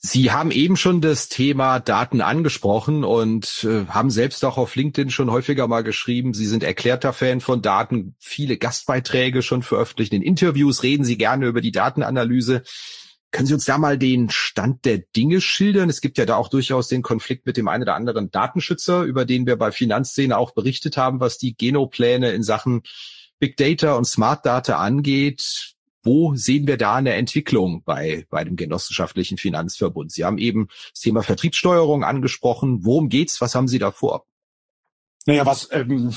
Sie 0.00 0.30
haben 0.30 0.52
eben 0.52 0.76
schon 0.76 1.00
das 1.00 1.28
Thema 1.28 1.80
Daten 1.80 2.20
angesprochen 2.20 3.02
und 3.02 3.66
äh, 3.68 3.86
haben 3.86 4.10
selbst 4.10 4.44
auch 4.44 4.56
auf 4.56 4.76
LinkedIn 4.76 5.10
schon 5.10 5.30
häufiger 5.30 5.66
mal 5.66 5.82
geschrieben, 5.82 6.34
Sie 6.34 6.46
sind 6.46 6.62
erklärter 6.62 7.12
Fan 7.12 7.40
von 7.40 7.62
Daten, 7.62 8.14
viele 8.20 8.58
Gastbeiträge 8.58 9.42
schon 9.42 9.64
veröffentlicht. 9.64 10.12
In 10.12 10.22
Interviews 10.22 10.84
reden 10.84 11.02
Sie 11.02 11.18
gerne 11.18 11.46
über 11.46 11.60
die 11.60 11.72
Datenanalyse. 11.72 12.62
Können 13.32 13.48
Sie 13.48 13.54
uns 13.54 13.64
da 13.64 13.76
mal 13.76 13.98
den 13.98 14.30
Stand 14.30 14.84
der 14.84 14.98
Dinge 14.98 15.40
schildern? 15.40 15.90
Es 15.90 16.00
gibt 16.00 16.16
ja 16.16 16.26
da 16.26 16.36
auch 16.36 16.48
durchaus 16.48 16.86
den 16.86 17.02
Konflikt 17.02 17.44
mit 17.44 17.56
dem 17.56 17.66
einen 17.66 17.82
oder 17.82 17.96
anderen 17.96 18.30
Datenschützer, 18.30 19.02
über 19.02 19.24
den 19.24 19.46
wir 19.46 19.56
bei 19.56 19.72
Finanzszene 19.72 20.38
auch 20.38 20.52
berichtet 20.52 20.96
haben, 20.96 21.18
was 21.18 21.38
die 21.38 21.56
Genopläne 21.56 22.30
in 22.30 22.44
Sachen 22.44 22.82
Big 23.40 23.56
Data 23.56 23.94
und 23.94 24.04
Smart 24.04 24.46
Data 24.46 24.76
angeht. 24.76 25.74
Wo 26.08 26.34
sehen 26.34 26.66
wir 26.66 26.78
da 26.78 26.94
eine 26.94 27.12
Entwicklung 27.12 27.82
bei, 27.84 28.24
bei 28.30 28.42
dem 28.42 28.56
genossenschaftlichen 28.56 29.36
Finanzverbund? 29.36 30.10
Sie 30.10 30.24
haben 30.24 30.38
eben 30.38 30.68
das 30.90 31.02
Thema 31.02 31.22
Vertriebssteuerung 31.22 32.02
angesprochen. 32.02 32.78
Worum 32.82 33.10
geht's? 33.10 33.42
Was 33.42 33.54
haben 33.54 33.68
Sie 33.68 33.78
da 33.78 33.90
vor? 33.90 34.24
Naja, 35.26 35.44
was 35.44 35.68
ähm, 35.70 36.14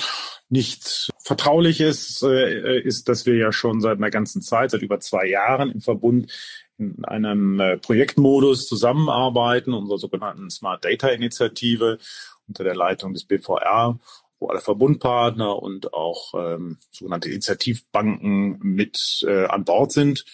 nicht 0.48 1.10
vertraulich 1.22 1.82
ist, 1.82 2.24
äh, 2.24 2.80
ist, 2.80 3.10
dass 3.10 3.26
wir 3.26 3.36
ja 3.36 3.52
schon 3.52 3.82
seit 3.82 3.98
einer 3.98 4.12
ganzen 4.12 4.42
Zeit, 4.42 4.72
seit 4.72 4.82
über 4.82 5.02
zwei 5.02 5.26
Jahren 5.26 5.72
im 5.72 5.82
Verbund 5.82 6.32
in 6.78 7.04
einem 7.04 7.60
äh, 7.60 7.78
Projektmodus 7.78 8.70
zusammenarbeiten, 8.70 9.74
unserer 9.74 9.98
sogenannten 9.98 10.50
Smart 10.50 10.86
Data 10.86 11.10
Initiative 11.10 11.98
unter 12.48 12.64
der 12.64 12.76
Leitung 12.76 13.14
des 13.14 13.26
BVR 13.26 14.00
wo 14.42 14.48
alle 14.48 14.60
Verbundpartner 14.60 15.62
und 15.62 15.94
auch 15.94 16.34
ähm, 16.34 16.78
sogenannte 16.92 17.30
Initiativbanken 17.30 18.60
mit 18.62 19.24
äh, 19.28 19.46
an 19.46 19.64
Bord 19.64 19.92
sind. 19.92 20.26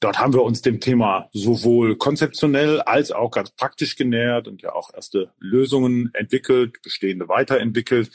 Dort 0.00 0.20
haben 0.20 0.32
wir 0.32 0.44
uns 0.44 0.62
dem 0.62 0.78
Thema 0.78 1.28
sowohl 1.32 1.96
konzeptionell 1.96 2.80
als 2.80 3.10
auch 3.10 3.32
ganz 3.32 3.50
praktisch 3.50 3.96
genähert 3.96 4.46
und 4.46 4.62
ja 4.62 4.72
auch 4.72 4.94
erste 4.94 5.32
Lösungen 5.40 6.10
entwickelt, 6.14 6.80
bestehende 6.82 7.28
weiterentwickelt, 7.28 8.12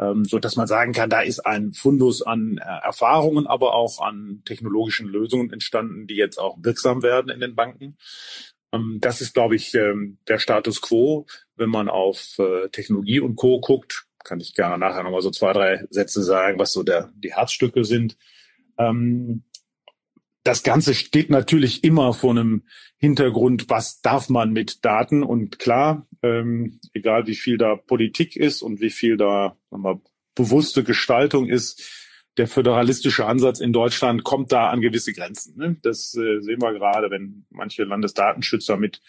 ähm, 0.00 0.24
so 0.24 0.40
dass 0.40 0.56
man 0.56 0.66
sagen 0.66 0.92
kann, 0.92 1.08
da 1.08 1.20
ist 1.20 1.46
ein 1.46 1.72
Fundus 1.72 2.22
an 2.22 2.58
äh, 2.58 2.84
Erfahrungen, 2.84 3.46
aber 3.46 3.74
auch 3.74 4.00
an 4.00 4.42
technologischen 4.44 5.06
Lösungen 5.06 5.52
entstanden, 5.52 6.08
die 6.08 6.16
jetzt 6.16 6.38
auch 6.38 6.58
wirksam 6.60 7.04
werden 7.04 7.30
in 7.30 7.38
den 7.38 7.54
Banken. 7.54 7.96
Ähm, 8.72 8.98
das 9.00 9.20
ist, 9.20 9.32
glaube 9.32 9.54
ich, 9.54 9.72
ähm, 9.74 10.18
der 10.26 10.40
Status 10.40 10.80
quo. 10.80 11.26
Wenn 11.54 11.70
man 11.70 11.88
auf 11.88 12.38
äh, 12.38 12.68
Technologie 12.70 13.20
und 13.20 13.36
Co. 13.36 13.60
guckt, 13.60 14.06
kann 14.24 14.40
ich 14.40 14.54
gerne 14.54 14.78
nachher 14.78 15.02
nochmal 15.02 15.22
so 15.22 15.30
zwei, 15.30 15.52
drei 15.52 15.84
Sätze 15.90 16.22
sagen, 16.22 16.58
was 16.58 16.72
so 16.72 16.82
der, 16.82 17.10
die 17.14 17.34
Herzstücke 17.34 17.84
sind. 17.84 18.16
Ähm, 18.78 19.44
das 20.42 20.62
Ganze 20.62 20.94
steht 20.94 21.30
natürlich 21.30 21.84
immer 21.84 22.14
vor 22.14 22.30
einem 22.30 22.64
Hintergrund, 22.96 23.68
was 23.68 24.00
darf 24.00 24.28
man 24.28 24.52
mit 24.52 24.84
Daten? 24.84 25.22
Und 25.22 25.58
klar, 25.58 26.06
ähm, 26.22 26.80
egal 26.92 27.26
wie 27.26 27.34
viel 27.34 27.58
da 27.58 27.76
Politik 27.76 28.36
ist 28.36 28.62
und 28.62 28.80
wie 28.80 28.90
viel 28.90 29.16
da 29.16 29.56
wir, 29.70 30.00
bewusste 30.34 30.84
Gestaltung 30.84 31.48
ist, 31.48 32.09
der 32.40 32.48
föderalistische 32.48 33.26
Ansatz 33.26 33.60
in 33.60 33.70
Deutschland 33.70 34.24
kommt 34.24 34.50
da 34.50 34.70
an 34.70 34.80
gewisse 34.80 35.12
Grenzen. 35.12 35.58
Ne? 35.58 35.76
Das 35.82 36.14
äh, 36.14 36.40
sehen 36.40 36.62
wir 36.62 36.72
gerade, 36.72 37.10
wenn 37.10 37.44
manche 37.50 37.84
Landesdatenschützer 37.84 38.78
mit 38.78 39.02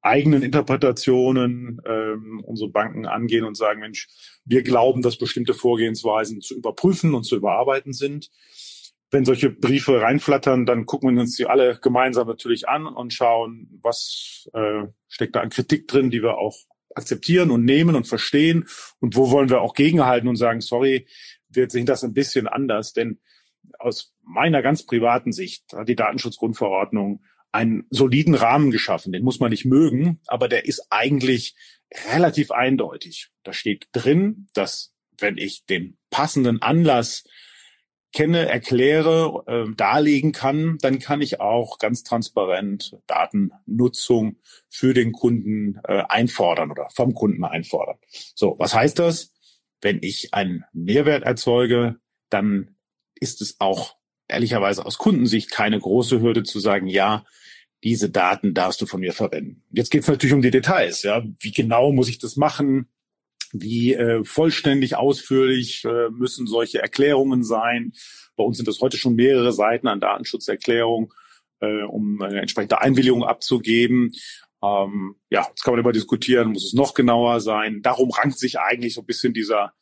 eigenen 0.00 0.42
Interpretationen 0.42 1.82
ähm, 1.84 2.42
unsere 2.46 2.70
Banken 2.70 3.04
angehen 3.04 3.44
und 3.44 3.58
sagen, 3.58 3.80
Mensch, 3.80 4.08
wir 4.46 4.62
glauben, 4.62 5.02
dass 5.02 5.18
bestimmte 5.18 5.52
Vorgehensweisen 5.52 6.40
zu 6.40 6.56
überprüfen 6.56 7.12
und 7.12 7.24
zu 7.24 7.36
überarbeiten 7.36 7.92
sind 7.92 8.30
wenn 9.10 9.24
solche 9.24 9.48
Briefe 9.48 10.02
reinflattern, 10.02 10.66
dann 10.66 10.84
gucken 10.84 11.14
wir 11.14 11.22
uns 11.22 11.34
die 11.34 11.46
alle 11.46 11.78
gemeinsam 11.80 12.28
natürlich 12.28 12.68
an 12.68 12.86
und 12.86 13.14
schauen, 13.14 13.80
was 13.82 14.50
äh, 14.52 14.82
steckt 15.08 15.34
da 15.34 15.40
an 15.40 15.48
Kritik 15.48 15.88
drin, 15.88 16.10
die 16.10 16.22
wir 16.22 16.36
auch 16.36 16.54
akzeptieren 16.94 17.50
und 17.50 17.64
nehmen 17.64 17.96
und 17.96 18.06
verstehen 18.06 18.66
und 19.00 19.16
wo 19.16 19.30
wollen 19.30 19.48
wir 19.48 19.62
auch 19.62 19.72
gegenhalten 19.72 20.28
und 20.28 20.36
sagen, 20.36 20.60
sorry, 20.60 21.06
wir 21.48 21.70
sehen 21.70 21.86
das 21.86 22.04
ein 22.04 22.14
bisschen 22.14 22.46
anders, 22.46 22.92
denn 22.92 23.20
aus 23.78 24.14
meiner 24.22 24.62
ganz 24.62 24.84
privaten 24.84 25.32
Sicht 25.32 25.64
hat 25.72 25.88
die 25.88 25.96
Datenschutzgrundverordnung 25.96 27.22
einen 27.52 27.86
soliden 27.90 28.34
Rahmen 28.34 28.70
geschaffen. 28.70 29.12
Den 29.12 29.24
muss 29.24 29.40
man 29.40 29.50
nicht 29.50 29.64
mögen, 29.64 30.20
aber 30.26 30.48
der 30.48 30.66
ist 30.66 30.86
eigentlich 30.90 31.54
relativ 32.10 32.50
eindeutig. 32.50 33.28
Da 33.42 33.52
steht 33.52 33.88
drin, 33.92 34.48
dass 34.54 34.94
wenn 35.18 35.38
ich 35.38 35.64
den 35.64 35.96
passenden 36.10 36.62
Anlass 36.62 37.24
kenne, 38.12 38.48
erkläre, 38.48 39.44
äh, 39.46 39.74
darlegen 39.74 40.32
kann, 40.32 40.78
dann 40.80 40.98
kann 40.98 41.20
ich 41.20 41.40
auch 41.40 41.78
ganz 41.78 42.02
transparent 42.04 42.96
Datennutzung 43.06 44.36
für 44.68 44.94
den 44.94 45.12
Kunden 45.12 45.78
äh, 45.84 46.02
einfordern 46.08 46.70
oder 46.70 46.88
vom 46.90 47.14
Kunden 47.14 47.44
einfordern. 47.44 47.98
So, 48.34 48.56
was 48.58 48.74
heißt 48.74 48.98
das? 48.98 49.34
Wenn 49.80 49.98
ich 50.02 50.34
einen 50.34 50.64
Mehrwert 50.72 51.22
erzeuge, 51.22 51.96
dann 52.30 52.76
ist 53.20 53.40
es 53.40 53.56
auch 53.60 53.96
ehrlicherweise 54.28 54.84
aus 54.84 54.98
Kundensicht 54.98 55.50
keine 55.50 55.78
große 55.78 56.20
Hürde 56.20 56.42
zu 56.42 56.60
sagen, 56.60 56.86
ja, 56.86 57.24
diese 57.84 58.10
Daten 58.10 58.54
darfst 58.54 58.80
du 58.80 58.86
von 58.86 59.00
mir 59.00 59.12
verwenden. 59.12 59.62
Jetzt 59.70 59.90
geht 59.90 60.02
es 60.02 60.08
natürlich 60.08 60.34
um 60.34 60.42
die 60.42 60.50
Details. 60.50 61.02
Ja, 61.02 61.24
wie 61.38 61.52
genau 61.52 61.92
muss 61.92 62.08
ich 62.08 62.18
das 62.18 62.36
machen? 62.36 62.88
Wie 63.52 63.94
äh, 63.94 64.24
vollständig 64.24 64.96
ausführlich 64.96 65.84
äh, 65.84 66.10
müssen 66.10 66.46
solche 66.46 66.80
Erklärungen 66.80 67.44
sein? 67.44 67.92
Bei 68.36 68.44
uns 68.44 68.56
sind 68.56 68.68
das 68.68 68.80
heute 68.80 68.98
schon 68.98 69.14
mehrere 69.14 69.52
Seiten 69.52 69.86
an 69.86 70.00
Datenschutzerklärung, 70.00 71.14
äh, 71.60 71.82
um 71.82 72.20
eine 72.20 72.40
entsprechende 72.40 72.80
Einwilligung 72.80 73.24
abzugeben. 73.24 74.12
Ähm, 74.62 75.16
ja, 75.30 75.46
jetzt 75.48 75.62
kann 75.62 75.74
man 75.74 75.80
immer 75.80 75.92
diskutieren, 75.92 76.52
muss 76.52 76.64
es 76.64 76.72
noch 76.72 76.94
genauer 76.94 77.40
sein. 77.40 77.82
Darum 77.82 78.10
rankt 78.10 78.38
sich 78.38 78.58
eigentlich 78.58 78.94
so 78.94 79.02
ein 79.02 79.06
bisschen 79.06 79.32
dieser, 79.32 79.72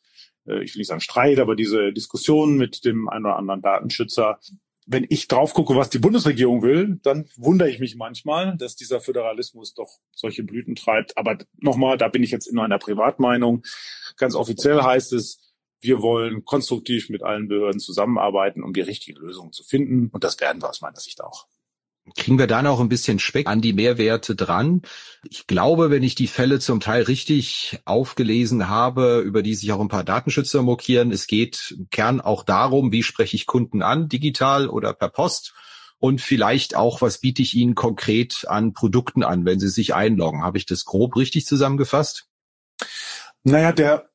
äh, 0.47 0.63
ich 0.63 0.73
will 0.75 0.79
nicht 0.79 0.87
sagen 0.87 1.01
Streit, 1.01 1.39
aber 1.39 1.55
diese 1.55 1.93
Diskussion 1.93 2.57
mit 2.57 2.85
dem 2.85 3.09
einen 3.09 3.25
oder 3.25 3.37
anderen 3.37 3.61
Datenschützer 3.61 4.39
wenn 4.87 5.05
ich 5.09 5.27
drauf 5.27 5.53
gucke, 5.53 5.75
was 5.75 5.89
die 5.89 5.99
Bundesregierung 5.99 6.63
will, 6.63 6.97
dann 7.03 7.27
wundere 7.35 7.69
ich 7.69 7.79
mich 7.79 7.97
manchmal, 7.97 8.55
dass 8.55 8.77
dieser 8.77 9.01
Föderalismus 9.01 9.73
doch 9.73 9.99
solche 10.13 10.43
Blüten 10.43 10.75
treibt. 10.75 11.17
Aber 11.17 11.37
nochmal, 11.57 11.97
da 11.97 12.07
bin 12.07 12.23
ich 12.23 12.31
jetzt 12.31 12.47
in 12.47 12.57
einer 12.57 12.79
Privatmeinung. 12.79 13.63
Ganz 14.15 14.33
offiziell 14.33 14.81
heißt 14.81 15.11
es, 15.11 15.41
wir 15.81 16.01
wollen 16.01 16.45
konstruktiv 16.45 17.09
mit 17.09 17.21
allen 17.21 17.49
Behörden 17.49 17.81
zusammenarbeiten, 17.81 18.63
um 18.63 18.73
die 18.73 18.81
richtige 18.81 19.19
Lösung 19.19 19.51
zu 19.51 19.63
finden. 19.63 20.07
Und 20.11 20.23
das 20.23 20.39
werden 20.39 20.61
wir 20.61 20.69
aus 20.69 20.81
meiner 20.81 20.99
Sicht 20.99 21.21
auch. 21.21 21.47
Kriegen 22.15 22.39
wir 22.39 22.47
da 22.47 22.61
noch 22.61 22.79
ein 22.79 22.89
bisschen 22.89 23.19
Speck 23.19 23.47
an 23.47 23.61
die 23.61 23.73
Mehrwerte 23.73 24.35
dran? 24.35 24.81
Ich 25.29 25.47
glaube, 25.47 25.89
wenn 25.89 26.03
ich 26.03 26.15
die 26.15 26.27
Fälle 26.27 26.59
zum 26.59 26.79
Teil 26.79 27.03
richtig 27.03 27.79
aufgelesen 27.85 28.69
habe, 28.69 29.19
über 29.19 29.43
die 29.43 29.55
sich 29.55 29.71
auch 29.71 29.81
ein 29.81 29.89
paar 29.89 30.03
Datenschützer 30.03 30.61
mokieren, 30.61 31.11
es 31.11 31.27
geht 31.27 31.75
im 31.77 31.89
Kern 31.89 32.21
auch 32.21 32.43
darum, 32.43 32.91
wie 32.91 33.03
spreche 33.03 33.35
ich 33.35 33.45
Kunden 33.45 33.81
an, 33.81 34.07
digital 34.09 34.69
oder 34.69 34.93
per 34.93 35.09
Post 35.09 35.53
und 35.99 36.21
vielleicht 36.21 36.75
auch, 36.75 37.01
was 37.01 37.19
biete 37.19 37.41
ich 37.41 37.55
ihnen 37.55 37.75
konkret 37.75 38.45
an 38.47 38.73
Produkten 38.73 39.23
an, 39.23 39.45
wenn 39.45 39.59
sie 39.59 39.69
sich 39.69 39.93
einloggen. 39.93 40.43
Habe 40.43 40.57
ich 40.57 40.65
das 40.65 40.85
grob 40.85 41.15
richtig 41.15 41.45
zusammengefasst? 41.45 42.27
Naja, 43.43 43.71
der 43.71 44.09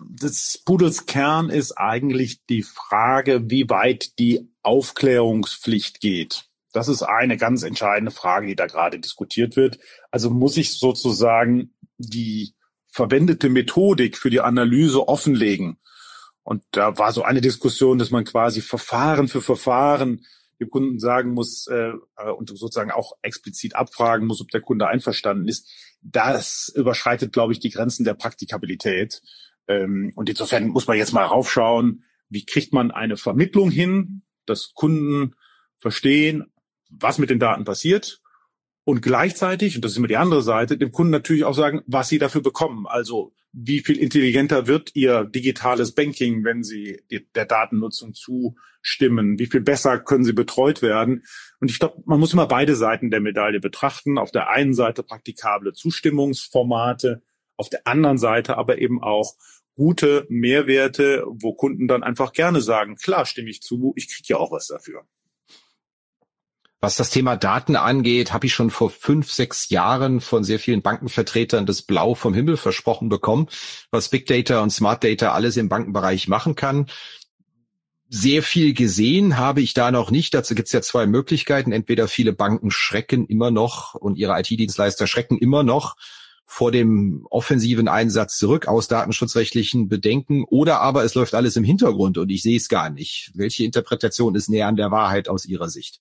des 0.00 0.60
Pudels 0.64 1.06
Kern 1.06 1.50
ist 1.50 1.72
eigentlich 1.72 2.44
die 2.46 2.62
Frage, 2.62 3.48
wie 3.48 3.68
weit 3.70 4.18
die 4.18 4.48
Aufklärungspflicht 4.62 6.00
geht. 6.00 6.47
Das 6.78 6.86
ist 6.86 7.02
eine 7.02 7.36
ganz 7.36 7.64
entscheidende 7.64 8.12
Frage, 8.12 8.46
die 8.46 8.54
da 8.54 8.66
gerade 8.66 9.00
diskutiert 9.00 9.56
wird. 9.56 9.80
Also 10.12 10.30
muss 10.30 10.56
ich 10.56 10.78
sozusagen 10.78 11.74
die 11.96 12.54
verwendete 12.86 13.48
Methodik 13.48 14.16
für 14.16 14.30
die 14.30 14.40
Analyse 14.40 15.08
offenlegen. 15.08 15.80
Und 16.44 16.62
da 16.70 16.96
war 16.96 17.10
so 17.10 17.24
eine 17.24 17.40
Diskussion, 17.40 17.98
dass 17.98 18.12
man 18.12 18.22
quasi 18.22 18.60
Verfahren 18.60 19.26
für 19.26 19.42
Verfahren 19.42 20.24
dem 20.60 20.70
Kunden 20.70 21.00
sagen 21.00 21.32
muss 21.32 21.66
äh, 21.66 21.94
und 22.36 22.48
sozusagen 22.50 22.92
auch 22.92 23.14
explizit 23.22 23.74
abfragen 23.74 24.28
muss, 24.28 24.40
ob 24.40 24.52
der 24.52 24.60
Kunde 24.60 24.86
einverstanden 24.86 25.48
ist. 25.48 25.68
Das 26.00 26.72
überschreitet, 26.76 27.32
glaube 27.32 27.52
ich, 27.52 27.58
die 27.58 27.70
Grenzen 27.70 28.04
der 28.04 28.14
Praktikabilität. 28.14 29.20
Ähm, 29.66 30.12
und 30.14 30.28
insofern 30.28 30.68
muss 30.68 30.86
man 30.86 30.96
jetzt 30.96 31.12
mal 31.12 31.24
raufschauen, 31.24 32.04
wie 32.28 32.46
kriegt 32.46 32.72
man 32.72 32.92
eine 32.92 33.16
Vermittlung 33.16 33.68
hin, 33.68 34.22
dass 34.46 34.74
Kunden 34.74 35.34
verstehen, 35.76 36.52
was 36.88 37.18
mit 37.18 37.30
den 37.30 37.38
Daten 37.38 37.64
passiert 37.64 38.20
und 38.88 39.02
gleichzeitig, 39.02 39.76
und 39.76 39.84
das 39.84 39.92
ist 39.92 39.98
immer 39.98 40.08
die 40.08 40.16
andere 40.16 40.42
Seite, 40.42 40.78
dem 40.78 40.92
Kunden 40.92 41.10
natürlich 41.10 41.44
auch 41.44 41.54
sagen, 41.54 41.82
was 41.86 42.08
sie 42.08 42.18
dafür 42.18 42.40
bekommen. 42.40 42.86
Also 42.86 43.34
wie 43.52 43.80
viel 43.80 43.98
intelligenter 43.98 44.66
wird 44.66 44.92
ihr 44.94 45.24
digitales 45.24 45.94
Banking, 45.94 46.42
wenn 46.42 46.62
sie 46.62 47.02
der 47.34 47.44
Datennutzung 47.44 48.14
zustimmen? 48.14 49.38
Wie 49.38 49.44
viel 49.44 49.60
besser 49.60 49.98
können 49.98 50.24
sie 50.24 50.32
betreut 50.32 50.80
werden? 50.80 51.24
Und 51.60 51.70
ich 51.70 51.78
glaube, 51.78 52.02
man 52.06 52.18
muss 52.18 52.32
immer 52.32 52.46
beide 52.46 52.76
Seiten 52.76 53.10
der 53.10 53.20
Medaille 53.20 53.60
betrachten. 53.60 54.16
Auf 54.16 54.30
der 54.30 54.48
einen 54.48 54.72
Seite 54.72 55.02
praktikable 55.02 55.74
Zustimmungsformate, 55.74 57.22
auf 57.58 57.68
der 57.68 57.86
anderen 57.86 58.16
Seite 58.16 58.56
aber 58.56 58.78
eben 58.78 59.02
auch 59.02 59.34
gute 59.74 60.26
Mehrwerte, 60.30 61.24
wo 61.26 61.52
Kunden 61.52 61.88
dann 61.88 62.02
einfach 62.02 62.32
gerne 62.32 62.62
sagen, 62.62 62.96
klar 62.96 63.26
stimme 63.26 63.50
ich 63.50 63.60
zu, 63.60 63.92
ich 63.96 64.08
kriege 64.08 64.28
ja 64.28 64.36
auch 64.38 64.50
was 64.50 64.68
dafür. 64.68 65.06
Was 66.80 66.94
das 66.94 67.10
Thema 67.10 67.36
Daten 67.36 67.74
angeht, 67.74 68.32
habe 68.32 68.46
ich 68.46 68.54
schon 68.54 68.70
vor 68.70 68.90
fünf, 68.90 69.32
sechs 69.32 69.68
Jahren 69.68 70.20
von 70.20 70.44
sehr 70.44 70.60
vielen 70.60 70.80
Bankenvertretern 70.80 71.66
das 71.66 71.82
Blau 71.82 72.14
vom 72.14 72.34
Himmel 72.34 72.56
versprochen 72.56 73.08
bekommen, 73.08 73.48
was 73.90 74.10
Big 74.10 74.26
Data 74.26 74.62
und 74.62 74.70
Smart 74.70 75.02
Data 75.02 75.32
alles 75.32 75.56
im 75.56 75.68
Bankenbereich 75.68 76.28
machen 76.28 76.54
kann. 76.54 76.86
Sehr 78.08 78.44
viel 78.44 78.74
gesehen 78.74 79.38
habe 79.38 79.60
ich 79.60 79.74
da 79.74 79.90
noch 79.90 80.12
nicht. 80.12 80.32
Dazu 80.34 80.54
gibt 80.54 80.66
es 80.66 80.72
ja 80.72 80.80
zwei 80.80 81.06
Möglichkeiten. 81.06 81.72
Entweder 81.72 82.06
viele 82.06 82.32
Banken 82.32 82.70
schrecken 82.70 83.26
immer 83.26 83.50
noch 83.50 83.94
und 83.94 84.16
ihre 84.16 84.38
IT-Dienstleister 84.38 85.08
schrecken 85.08 85.36
immer 85.36 85.64
noch 85.64 85.96
vor 86.46 86.72
dem 86.72 87.26
offensiven 87.28 87.88
Einsatz 87.88 88.38
zurück 88.38 88.68
aus 88.68 88.88
datenschutzrechtlichen 88.88 89.88
Bedenken 89.88 90.44
oder 90.44 90.80
aber 90.80 91.04
es 91.04 91.14
läuft 91.14 91.34
alles 91.34 91.56
im 91.56 91.64
Hintergrund 91.64 92.16
und 92.16 92.30
ich 92.30 92.42
sehe 92.42 92.56
es 92.56 92.68
gar 92.68 92.88
nicht. 92.88 93.32
Welche 93.34 93.64
Interpretation 93.64 94.34
ist 94.36 94.48
näher 94.48 94.68
an 94.68 94.76
der 94.76 94.90
Wahrheit 94.90 95.28
aus 95.28 95.44
Ihrer 95.44 95.68
Sicht? 95.68 96.00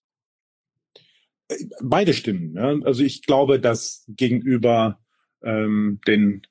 Beide 1.81 2.13
stimmen. 2.13 2.55
Ja. 2.55 2.75
Also 2.83 3.03
ich 3.03 3.23
glaube, 3.23 3.59
dass 3.59 4.05
gegenüber 4.07 4.99
ähm, 5.43 5.99
den 6.07 6.41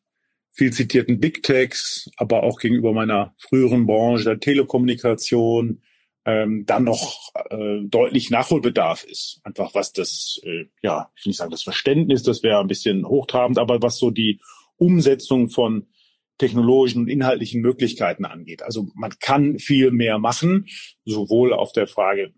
viel 0.52 0.72
zitierten 0.72 1.20
Big 1.20 1.42
Techs, 1.42 2.10
aber 2.16 2.42
auch 2.42 2.58
gegenüber 2.58 2.92
meiner 2.92 3.34
früheren 3.38 3.86
Branche 3.86 4.24
der 4.24 4.40
Telekommunikation 4.40 5.82
ähm, 6.24 6.64
dann 6.66 6.84
noch 6.84 7.30
äh, 7.50 7.82
deutlich 7.84 8.30
Nachholbedarf 8.30 9.04
ist. 9.04 9.40
Einfach 9.44 9.74
was 9.74 9.92
das, 9.92 10.40
äh, 10.44 10.64
ja, 10.82 11.10
ich 11.14 11.24
will 11.24 11.30
nicht 11.30 11.36
sagen 11.36 11.50
das 11.50 11.62
Verständnis, 11.62 12.22
das 12.22 12.42
wäre 12.42 12.60
ein 12.60 12.68
bisschen 12.68 13.06
hochtrabend, 13.06 13.58
aber 13.58 13.82
was 13.82 13.98
so 13.98 14.10
die 14.10 14.40
Umsetzung 14.76 15.50
von 15.50 15.86
technologischen 16.38 17.02
und 17.02 17.08
inhaltlichen 17.08 17.60
Möglichkeiten 17.60 18.24
angeht. 18.24 18.62
Also 18.62 18.88
man 18.94 19.12
kann 19.20 19.58
viel 19.58 19.90
mehr 19.90 20.18
machen, 20.18 20.66
sowohl 21.04 21.52
auf 21.52 21.72
der 21.72 21.86
Frage, 21.86 22.34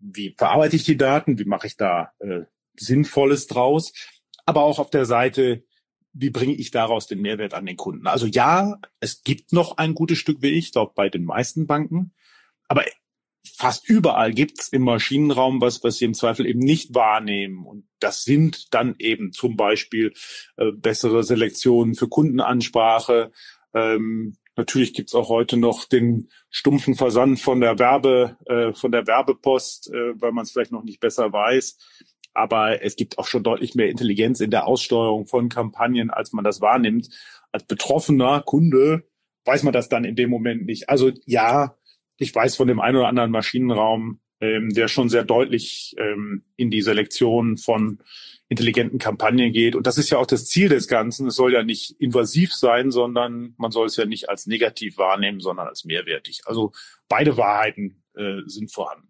wie 0.00 0.34
verarbeite 0.36 0.76
ich 0.76 0.84
die 0.84 0.96
Daten, 0.96 1.38
wie 1.38 1.44
mache 1.44 1.66
ich 1.66 1.76
da 1.76 2.12
äh, 2.18 2.42
Sinnvolles 2.76 3.46
draus, 3.46 3.92
aber 4.46 4.62
auch 4.62 4.78
auf 4.78 4.90
der 4.90 5.06
Seite, 5.06 5.64
wie 6.12 6.30
bringe 6.30 6.54
ich 6.54 6.70
daraus 6.70 7.06
den 7.06 7.20
Mehrwert 7.20 7.54
an 7.54 7.66
den 7.66 7.76
Kunden. 7.76 8.06
Also 8.06 8.26
ja, 8.26 8.78
es 9.00 9.22
gibt 9.22 9.52
noch 9.52 9.78
ein 9.78 9.94
gutes 9.94 10.18
Stück 10.18 10.42
wie 10.42 10.50
ich, 10.50 10.72
glaube 10.72 10.92
bei 10.94 11.08
den 11.08 11.24
meisten 11.24 11.66
Banken, 11.66 12.12
aber 12.68 12.84
fast 13.44 13.88
überall 13.88 14.32
gibt's 14.32 14.68
im 14.68 14.82
Maschinenraum 14.82 15.60
was, 15.60 15.84
was 15.84 15.98
sie 15.98 16.06
im 16.06 16.14
Zweifel 16.14 16.46
eben 16.46 16.60
nicht 16.60 16.94
wahrnehmen. 16.94 17.66
Und 17.66 17.86
das 18.00 18.24
sind 18.24 18.72
dann 18.72 18.94
eben 18.98 19.32
zum 19.32 19.56
Beispiel 19.56 20.12
äh, 20.56 20.72
bessere 20.72 21.22
Selektionen 21.24 21.94
für 21.94 22.08
Kundenansprache. 22.08 23.32
Ähm, 23.74 24.36
natürlich 24.56 24.94
gibt's 24.94 25.14
auch 25.14 25.28
heute 25.28 25.56
noch 25.56 25.84
den 25.84 26.28
stumpfen 26.50 26.94
Versand 26.94 27.40
von 27.40 27.60
der 27.60 27.78
Werbe, 27.78 28.36
äh, 28.46 28.72
von 28.72 28.92
der 28.92 29.06
Werbepost, 29.06 29.92
äh, 29.92 30.20
weil 30.20 30.32
man 30.32 30.44
es 30.44 30.52
vielleicht 30.52 30.72
noch 30.72 30.84
nicht 30.84 31.00
besser 31.00 31.32
weiß. 31.32 31.78
Aber 32.32 32.82
es 32.82 32.96
gibt 32.96 33.18
auch 33.18 33.26
schon 33.26 33.44
deutlich 33.44 33.74
mehr 33.74 33.88
Intelligenz 33.88 34.40
in 34.40 34.50
der 34.50 34.66
Aussteuerung 34.66 35.26
von 35.26 35.48
Kampagnen, 35.48 36.10
als 36.10 36.32
man 36.32 36.44
das 36.44 36.60
wahrnimmt. 36.60 37.08
Als 37.52 37.64
betroffener 37.64 38.42
Kunde 38.42 39.04
weiß 39.44 39.62
man 39.62 39.72
das 39.72 39.88
dann 39.88 40.04
in 40.04 40.16
dem 40.16 40.30
Moment 40.30 40.66
nicht. 40.66 40.88
Also 40.88 41.12
ja, 41.26 41.76
ich 42.18 42.34
weiß 42.34 42.56
von 42.56 42.68
dem 42.68 42.80
einen 42.80 42.96
oder 42.96 43.08
anderen 43.08 43.30
Maschinenraum, 43.30 44.20
ähm, 44.40 44.70
der 44.74 44.88
schon 44.88 45.08
sehr 45.08 45.24
deutlich 45.24 45.94
ähm, 45.98 46.42
in 46.56 46.70
die 46.70 46.82
Selektion 46.82 47.56
von 47.56 48.00
intelligenten 48.48 48.98
Kampagnen 48.98 49.52
geht. 49.52 49.74
Und 49.74 49.86
das 49.86 49.98
ist 49.98 50.10
ja 50.10 50.18
auch 50.18 50.26
das 50.26 50.46
Ziel 50.46 50.68
des 50.68 50.86
Ganzen. 50.86 51.28
Es 51.28 51.36
soll 51.36 51.52
ja 51.52 51.62
nicht 51.62 51.92
invasiv 51.98 52.54
sein, 52.54 52.90
sondern 52.90 53.54
man 53.56 53.70
soll 53.70 53.86
es 53.86 53.96
ja 53.96 54.04
nicht 54.04 54.28
als 54.28 54.46
negativ 54.46 54.98
wahrnehmen, 54.98 55.40
sondern 55.40 55.66
als 55.66 55.84
mehrwertig. 55.84 56.42
Also 56.44 56.72
beide 57.08 57.36
Wahrheiten 57.36 58.02
äh, 58.14 58.40
sind 58.46 58.70
vorhanden. 58.72 59.08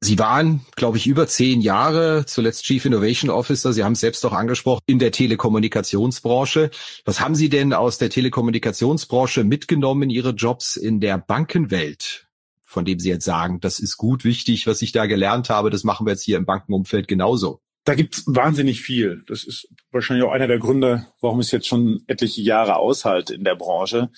Sie 0.00 0.18
waren, 0.18 0.60
glaube 0.76 0.96
ich, 0.96 1.08
über 1.08 1.26
zehn 1.26 1.60
Jahre 1.60 2.24
zuletzt 2.24 2.64
Chief 2.64 2.84
Innovation 2.84 3.30
Officer. 3.30 3.72
Sie 3.72 3.82
haben 3.82 3.94
es 3.94 4.00
selbst 4.00 4.24
auch 4.24 4.32
angesprochen 4.32 4.82
in 4.86 5.00
der 5.00 5.10
Telekommunikationsbranche. 5.10 6.70
Was 7.04 7.20
haben 7.20 7.34
Sie 7.34 7.48
denn 7.48 7.72
aus 7.72 7.98
der 7.98 8.08
Telekommunikationsbranche 8.08 9.42
mitgenommen 9.42 10.04
in 10.04 10.10
Ihre 10.10 10.30
Jobs 10.30 10.76
in 10.76 11.00
der 11.00 11.18
Bankenwelt? 11.18 12.27
Von 12.70 12.84
dem 12.84 13.00
Sie 13.00 13.08
jetzt 13.08 13.24
sagen, 13.24 13.60
das 13.60 13.80
ist 13.80 13.96
gut 13.96 14.24
wichtig, 14.24 14.66
was 14.66 14.82
ich 14.82 14.92
da 14.92 15.06
gelernt 15.06 15.48
habe. 15.48 15.70
Das 15.70 15.84
machen 15.84 16.06
wir 16.06 16.10
jetzt 16.10 16.22
hier 16.22 16.36
im 16.36 16.44
Bankenumfeld 16.44 17.08
genauso. 17.08 17.62
Da 17.84 17.94
gibt's 17.94 18.24
wahnsinnig 18.26 18.82
viel. 18.82 19.24
Das 19.26 19.44
ist 19.44 19.68
wahrscheinlich 19.90 20.26
auch 20.26 20.32
einer 20.32 20.48
der 20.48 20.58
Gründe, 20.58 21.06
warum 21.22 21.40
es 21.40 21.50
jetzt 21.50 21.66
schon 21.66 22.02
etliche 22.08 22.42
Jahre 22.42 22.76
aushalte 22.76 23.32
in 23.32 23.42
der 23.42 23.54
Branche. 23.54 24.10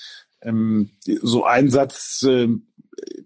Ähm, 0.43 0.91
so 1.23 1.45
ein 1.45 1.71
Satz, 1.71 2.25
äh, 2.25 2.49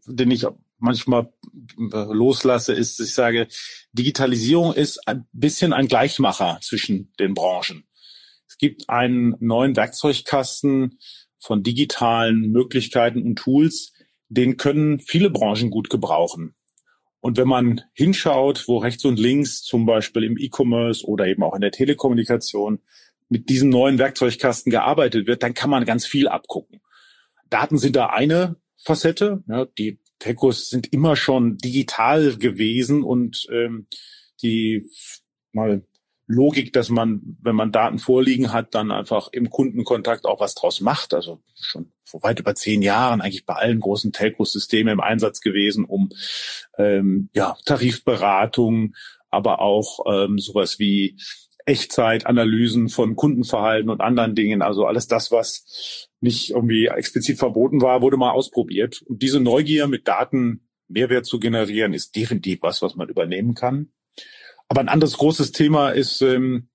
den 0.05 0.31
ich 0.31 0.47
manchmal 0.77 1.33
äh, 1.79 2.13
loslasse, 2.13 2.75
ist, 2.75 3.01
ich 3.01 3.15
sage, 3.15 3.49
Digitalisierung 3.93 4.75
ist 4.75 5.09
ein 5.09 5.27
bisschen 5.33 5.73
ein 5.73 5.89
Gleichmacher 5.89 6.59
zwischen 6.61 7.15
den 7.19 7.33
Branchen. 7.33 7.85
Es 8.47 8.59
gibt 8.59 8.91
einen 8.91 9.37
neuen 9.41 9.75
Werkzeugkasten 9.75 10.99
von 11.39 11.63
digitalen 11.63 12.53
Möglichkeiten 12.53 13.23
und 13.23 13.37
Tools, 13.37 13.94
den 14.35 14.57
können 14.57 15.01
viele 15.01 15.31
Branchen 15.31 15.71
gut 15.71 15.91
gebrauchen. 15.91 16.55
Und 17.21 17.39
wenn 17.39 17.49
man 17.49 17.81
hinschaut, 17.95 18.69
wo 18.69 18.79
rechts 18.79 19.05
und 19.05 19.19
links 19.19 19.63
zum 19.63 19.87
Beispiel 19.87 20.25
im 20.25 20.37
E-Commerce 20.37 21.07
oder 21.07 21.27
eben 21.27 21.43
auch 21.43 21.55
in 21.55 21.63
der 21.63 21.71
Telekommunikation 21.71 22.81
mit 23.31 23.49
diesem 23.49 23.71
neuen 23.71 23.99
Werkzeugkasten 23.99 24.71
gearbeitet 24.71 25.27
wird, 25.27 25.43
dann 25.43 25.55
kann 25.55 25.71
man 25.71 25.87
ganz 25.87 26.05
viel 26.07 26.29
abgucken. 26.29 26.81
Daten 27.49 27.79
sind 27.79 27.97
da 27.97 28.07
eine 28.07 28.57
Facette. 28.77 29.43
Ja, 29.49 29.65
die 29.65 30.01
Telcos 30.19 30.69
sind 30.69 30.93
immer 30.93 31.17
schon 31.17 31.57
digital 31.57 32.37
gewesen 32.37 33.03
und 33.03 33.47
ähm, 33.51 33.87
die 34.43 34.85
mal 35.53 35.83
Logik, 36.27 36.73
dass 36.73 36.89
man, 36.89 37.37
wenn 37.43 37.55
man 37.55 37.73
Daten 37.73 37.99
vorliegen 37.99 38.53
hat, 38.53 38.75
dann 38.75 38.91
einfach 38.91 39.29
im 39.33 39.51
Kundenkontakt 39.51 40.25
auch 40.25 40.41
was 40.41 40.55
draus 40.55 40.81
macht. 40.81 41.13
Also 41.13 41.43
schon 41.61 41.93
vor 42.05 42.23
weit 42.23 42.41
über 42.41 42.55
zehn 42.55 42.83
Jahren 42.83 43.21
eigentlich 43.21 43.45
bei 43.45 43.55
allen 43.55 43.81
großen 43.81 44.13
Telcos-Systemen 44.13 44.93
im 44.93 45.01
Einsatz 45.01 45.41
gewesen, 45.41 45.85
um 45.85 46.11
ähm, 46.79 47.29
ja, 47.35 47.57
Tarifberatung, 47.67 48.95
aber 49.31 49.61
auch 49.61 50.01
ähm, 50.07 50.39
sowas 50.39 50.79
wie 50.79 51.17
Echtzeitanalysen 51.67 52.89
von 52.89 53.17
Kundenverhalten 53.17 53.91
und 53.91 54.01
anderen 54.01 54.35
Dingen. 54.35 54.63
Also 54.63 54.87
alles 54.87 55.07
das, 55.09 55.31
was 55.31 56.09
nicht 56.21 56.51
irgendwie 56.51 56.87
explizit 56.87 57.39
verboten 57.39 57.81
war, 57.83 58.03
wurde 58.03 58.17
mal 58.17 58.33
ausprobiert. 58.33 59.03
Und 59.03 59.23
diese 59.23 59.41
Neugier 59.41 59.89
mit 59.89 60.09
Daten 60.09 60.69
Mehrwert 60.89 61.27
zu 61.27 61.39
generieren, 61.39 61.95
ist 61.95 62.15
definitiv 62.15 62.61
was, 62.63 62.83
was 62.83 62.95
man 62.95 63.09
übernehmen 63.09 63.55
kann. 63.55 63.91
Aber 64.69 64.81
ein 64.81 64.89
anderes 64.89 65.19
großes 65.19 65.53
Thema 65.53 65.91
ist 65.91 66.23
ähm, 66.23 66.69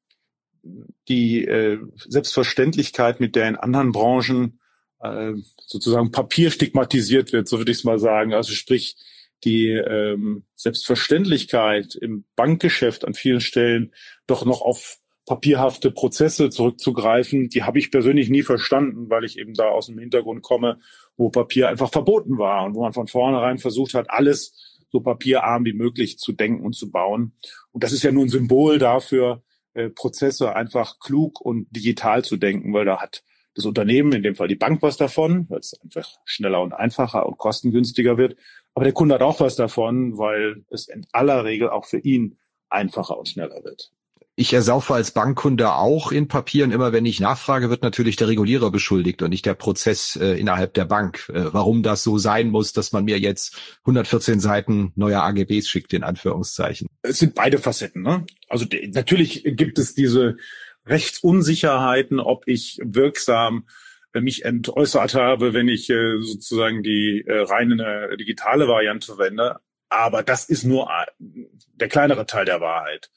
die 1.07 1.45
äh, 1.45 1.79
Selbstverständlichkeit, 2.07 3.19
mit 3.19 3.35
der 3.35 3.47
in 3.47 3.55
anderen 3.55 3.91
Branchen 3.91 4.59
äh, 5.01 5.33
sozusagen 5.65 6.11
Papier 6.11 6.51
stigmatisiert 6.51 7.33
wird, 7.33 7.47
so 7.47 7.57
würde 7.57 7.71
ich 7.71 7.79
es 7.79 7.83
mal 7.83 7.99
sagen. 7.99 8.33
Also 8.33 8.53
sprich, 8.53 8.95
die 9.43 9.69
ähm, 9.69 10.43
Selbstverständlichkeit 10.55 11.95
im 11.95 12.25
Bankgeschäft 12.35 13.05
an 13.05 13.13
vielen 13.13 13.41
Stellen 13.41 13.93
doch 14.27 14.45
noch 14.45 14.61
auf 14.61 14.97
papierhafte 15.25 15.91
Prozesse 15.91 16.49
zurückzugreifen, 16.49 17.49
die 17.49 17.63
habe 17.63 17.77
ich 17.77 17.91
persönlich 17.91 18.29
nie 18.29 18.41
verstanden, 18.41 19.09
weil 19.09 19.23
ich 19.23 19.37
eben 19.37 19.53
da 19.53 19.69
aus 19.69 19.85
dem 19.85 19.99
Hintergrund 19.99 20.41
komme, 20.41 20.79
wo 21.17 21.29
Papier 21.29 21.69
einfach 21.69 21.91
verboten 21.91 22.39
war 22.39 22.65
und 22.65 22.73
wo 22.73 22.81
man 22.81 22.93
von 22.93 23.07
vornherein 23.07 23.59
versucht 23.59 23.93
hat, 23.93 24.09
alles 24.09 24.53
so 24.91 25.01
papierarm 25.01 25.65
wie 25.65 25.73
möglich 25.73 26.17
zu 26.17 26.31
denken 26.31 26.65
und 26.65 26.73
zu 26.73 26.91
bauen. 26.91 27.33
Und 27.71 27.83
das 27.83 27.91
ist 27.91 28.03
ja 28.03 28.11
nur 28.11 28.25
ein 28.25 28.29
Symbol 28.29 28.79
dafür, 28.79 29.43
äh, 29.73 29.89
Prozesse 29.89 30.55
einfach 30.55 30.99
klug 30.99 31.41
und 31.41 31.67
digital 31.71 32.23
zu 32.23 32.37
denken, 32.37 32.73
weil 32.73 32.85
da 32.85 32.99
hat 32.99 33.23
das 33.55 33.65
Unternehmen, 33.65 34.13
in 34.13 34.23
dem 34.23 34.35
Fall 34.35 34.47
die 34.47 34.55
Bank, 34.55 34.81
was 34.81 34.97
davon, 34.97 35.49
weil 35.49 35.59
es 35.59 35.79
einfach 35.81 36.07
schneller 36.25 36.61
und 36.61 36.73
einfacher 36.73 37.25
und 37.25 37.37
kostengünstiger 37.37 38.17
wird. 38.17 38.35
Aber 38.73 38.85
der 38.85 38.93
Kunde 38.93 39.15
hat 39.15 39.21
auch 39.21 39.39
was 39.39 39.55
davon, 39.55 40.17
weil 40.17 40.63
es 40.69 40.87
in 40.87 41.05
aller 41.11 41.43
Regel 41.43 41.69
auch 41.69 41.85
für 41.85 41.99
ihn 41.99 42.37
einfacher 42.69 43.17
und 43.17 43.27
schneller 43.27 43.63
wird. 43.63 43.91
Ich 44.39 44.53
ersaufe 44.53 44.93
als 44.93 45.11
Bankkunde 45.11 45.73
auch 45.73 46.13
in 46.13 46.29
Papieren. 46.29 46.71
Immer 46.71 46.93
wenn 46.93 47.05
ich 47.05 47.19
nachfrage, 47.19 47.69
wird 47.69 47.83
natürlich 47.83 48.15
der 48.15 48.29
Regulierer 48.29 48.71
beschuldigt 48.71 49.21
und 49.21 49.31
nicht 49.31 49.45
der 49.45 49.53
Prozess 49.53 50.15
äh, 50.15 50.39
innerhalb 50.39 50.73
der 50.75 50.85
Bank. 50.85 51.27
Äh, 51.27 51.53
warum 51.53 51.83
das 51.83 52.03
so 52.03 52.17
sein 52.17 52.49
muss, 52.49 52.71
dass 52.71 52.93
man 52.93 53.03
mir 53.03 53.19
jetzt 53.19 53.59
114 53.79 54.39
Seiten 54.39 54.93
neuer 54.95 55.23
AGBs 55.23 55.67
schickt, 55.67 55.91
in 55.91 56.03
Anführungszeichen. 56.03 56.87
Es 57.01 57.19
sind 57.19 57.35
beide 57.35 57.57
Facetten. 57.57 58.01
Ne? 58.01 58.25
Also 58.47 58.65
natürlich 58.93 59.43
gibt 59.43 59.77
es 59.77 59.93
diese 59.93 60.37
Rechtsunsicherheiten, 60.85 62.21
ob 62.21 62.47
ich 62.47 62.79
wirksam 62.81 63.67
äh, 64.13 64.21
mich 64.21 64.45
entäußert 64.45 65.15
habe, 65.15 65.53
wenn 65.53 65.67
ich 65.67 65.89
äh, 65.89 66.15
sozusagen 66.21 66.81
die 66.81 67.25
äh, 67.27 67.41
reine 67.41 68.15
digitale 68.17 68.69
Variante 68.69 69.07
verwende. 69.07 69.57
Aber 69.89 70.23
das 70.23 70.45
ist 70.45 70.63
nur 70.63 70.89
der 71.19 71.89
kleinere 71.89 72.25
Teil 72.25 72.45
der 72.45 72.61
Wahrheit 72.61 73.09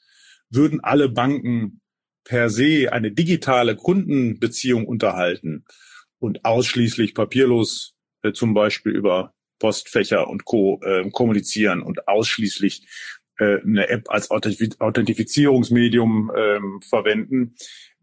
würden 0.53 0.83
alle 0.83 1.09
Banken 1.09 1.81
per 2.23 2.49
se 2.49 2.91
eine 2.91 3.11
digitale 3.11 3.75
Kundenbeziehung 3.75 4.87
unterhalten 4.87 5.65
und 6.19 6.45
ausschließlich 6.45 7.13
papierlos 7.13 7.95
äh, 8.21 8.31
zum 8.31 8.53
Beispiel 8.53 8.93
über 8.93 9.33
Postfächer 9.59 10.29
und 10.29 10.45
Co. 10.45 10.79
Äh, 10.83 11.09
kommunizieren 11.11 11.81
und 11.81 12.07
ausschließlich 12.07 12.87
äh, 13.37 13.59
eine 13.61 13.89
App 13.89 14.09
als 14.09 14.31
Authentifizierungsmedium 14.31 16.31
ähm, 16.35 16.81
verwenden, 16.81 17.55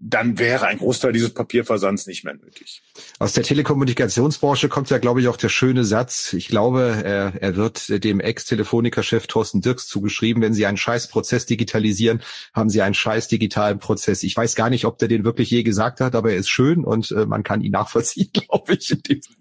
dann 0.03 0.39
wäre 0.39 0.67
ein 0.67 0.79
Großteil 0.79 1.13
dieses 1.13 1.35
Papierversands 1.35 2.07
nicht 2.07 2.25
mehr 2.25 2.33
nötig. 2.33 2.83
Aus 3.19 3.35
der 3.35 3.45
Telekommunikationsbranche 3.45 4.71
kommt 4.71 4.89
ja, 4.89 4.97
glaube 4.97 5.21
ich, 5.21 5.29
auch 5.29 5.37
der 5.37 5.51
schöne 5.51 5.85
Satz. 5.85 6.33
Ich 6.33 6.49
glaube, 6.49 7.03
er, 7.05 7.35
er 7.39 7.57
wird 7.57 8.03
dem 8.03 8.19
Ex-Telefonica-Chef 8.19 9.27
Thorsten 9.27 9.61
Dirks 9.61 9.87
zugeschrieben. 9.87 10.43
Wenn 10.43 10.55
Sie 10.55 10.65
einen 10.65 10.79
Scheißprozess 10.79 11.45
digitalisieren, 11.45 12.23
haben 12.55 12.71
Sie 12.71 12.81
einen 12.81 12.95
scheiß 12.95 13.29
digitalen 13.29 13.79
Prozess. 13.79 14.23
Ich 14.23 14.35
weiß 14.35 14.55
gar 14.55 14.71
nicht, 14.71 14.87
ob 14.87 14.97
der 14.97 15.09
den 15.09 15.25
wirklich 15.25 15.51
je 15.51 15.63
gesagt 15.63 16.01
hat, 16.01 16.15
aber 16.15 16.31
er 16.33 16.39
ist 16.39 16.49
schön 16.49 16.83
und 16.83 17.11
äh, 17.11 17.27
man 17.27 17.43
kann 17.43 17.61
ihn 17.61 17.73
nachvollziehen, 17.73 18.31
glaube 18.33 18.75
ich. 18.75 18.97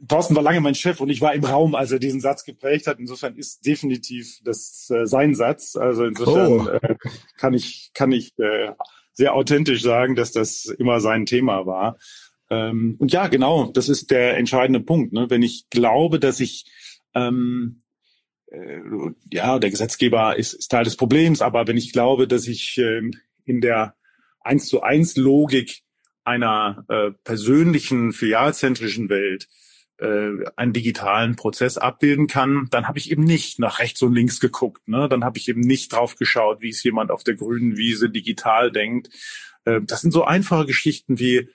Thorsten 0.09 0.35
war 0.35 0.43
lange 0.43 0.59
mein 0.59 0.75
Chef 0.75 0.99
und 0.99 1.09
ich 1.09 1.21
war 1.21 1.33
im 1.33 1.45
Raum, 1.45 1.73
als 1.73 1.91
er 1.91 1.99
diesen 1.99 2.19
Satz 2.19 2.43
geprägt 2.43 2.85
hat. 2.85 2.99
Insofern 2.99 3.37
ist 3.37 3.65
definitiv 3.65 4.39
das 4.43 4.89
äh, 4.89 5.05
sein 5.05 5.35
Satz. 5.35 5.77
Also 5.77 6.03
insofern 6.03 6.51
oh. 6.51 6.67
äh, 6.67 6.95
kann 7.37 7.53
ich, 7.53 7.91
kann 7.93 8.11
ich 8.11 8.37
äh, 8.39 8.71
sehr 9.19 9.35
authentisch 9.35 9.81
sagen, 9.81 10.15
dass 10.15 10.31
das 10.31 10.65
immer 10.65 11.01
sein 11.01 11.25
Thema 11.25 11.65
war. 11.65 11.97
Ähm, 12.49 12.95
und 12.99 13.11
ja, 13.11 13.27
genau, 13.27 13.69
das 13.73 13.89
ist 13.89 14.11
der 14.11 14.37
entscheidende 14.37 14.79
Punkt. 14.79 15.11
Ne? 15.11 15.29
Wenn 15.29 15.43
ich 15.43 15.69
glaube, 15.69 16.19
dass 16.19 16.39
ich 16.39 16.71
ähm, 17.13 17.81
äh, 18.47 18.79
ja, 19.29 19.59
der 19.59 19.71
Gesetzgeber 19.71 20.37
ist, 20.37 20.53
ist 20.53 20.69
Teil 20.69 20.85
des 20.85 20.95
Problems, 20.95 21.41
aber 21.41 21.67
wenn 21.67 21.75
ich 21.75 21.91
glaube, 21.91 22.29
dass 22.29 22.47
ich 22.47 22.77
ähm, 22.77 23.11
in 23.43 23.59
der 23.59 23.95
eins 24.39 24.67
zu 24.67 24.83
eins 24.83 25.17
Logik 25.17 25.81
einer 26.23 26.85
äh, 26.87 27.11
persönlichen, 27.25 28.13
filialzentrischen 28.13 29.09
Welt 29.09 29.47
äh, 29.99 30.45
einen 30.55 30.73
digitalen 30.73 31.35
Prozess 31.35 31.77
abbilden 31.77 32.27
kann, 32.27 32.67
dann 32.71 32.87
habe 32.87 32.99
ich 32.99 33.11
eben 33.11 33.23
nicht 33.23 33.59
nach 33.59 33.79
rechts 33.79 34.01
und 34.01 34.13
links 34.13 34.39
geguckt. 34.39 34.87
Ne? 34.87 35.07
Dann 35.09 35.23
habe 35.23 35.37
ich 35.37 35.47
eben 35.49 35.61
nicht 35.61 35.93
drauf 35.93 36.15
geschaut, 36.15 36.61
wie 36.61 36.69
es 36.69 36.83
jemand 36.83 37.11
auf 37.11 37.23
der 37.23 37.35
grünen 37.35 37.77
Wiese 37.77 38.09
digital 38.09 38.71
denkt. 38.71 39.09
Äh, 39.65 39.81
das 39.81 40.01
sind 40.01 40.11
so 40.11 40.23
einfache 40.23 40.65
Geschichten 40.65 41.19
wie 41.19 41.49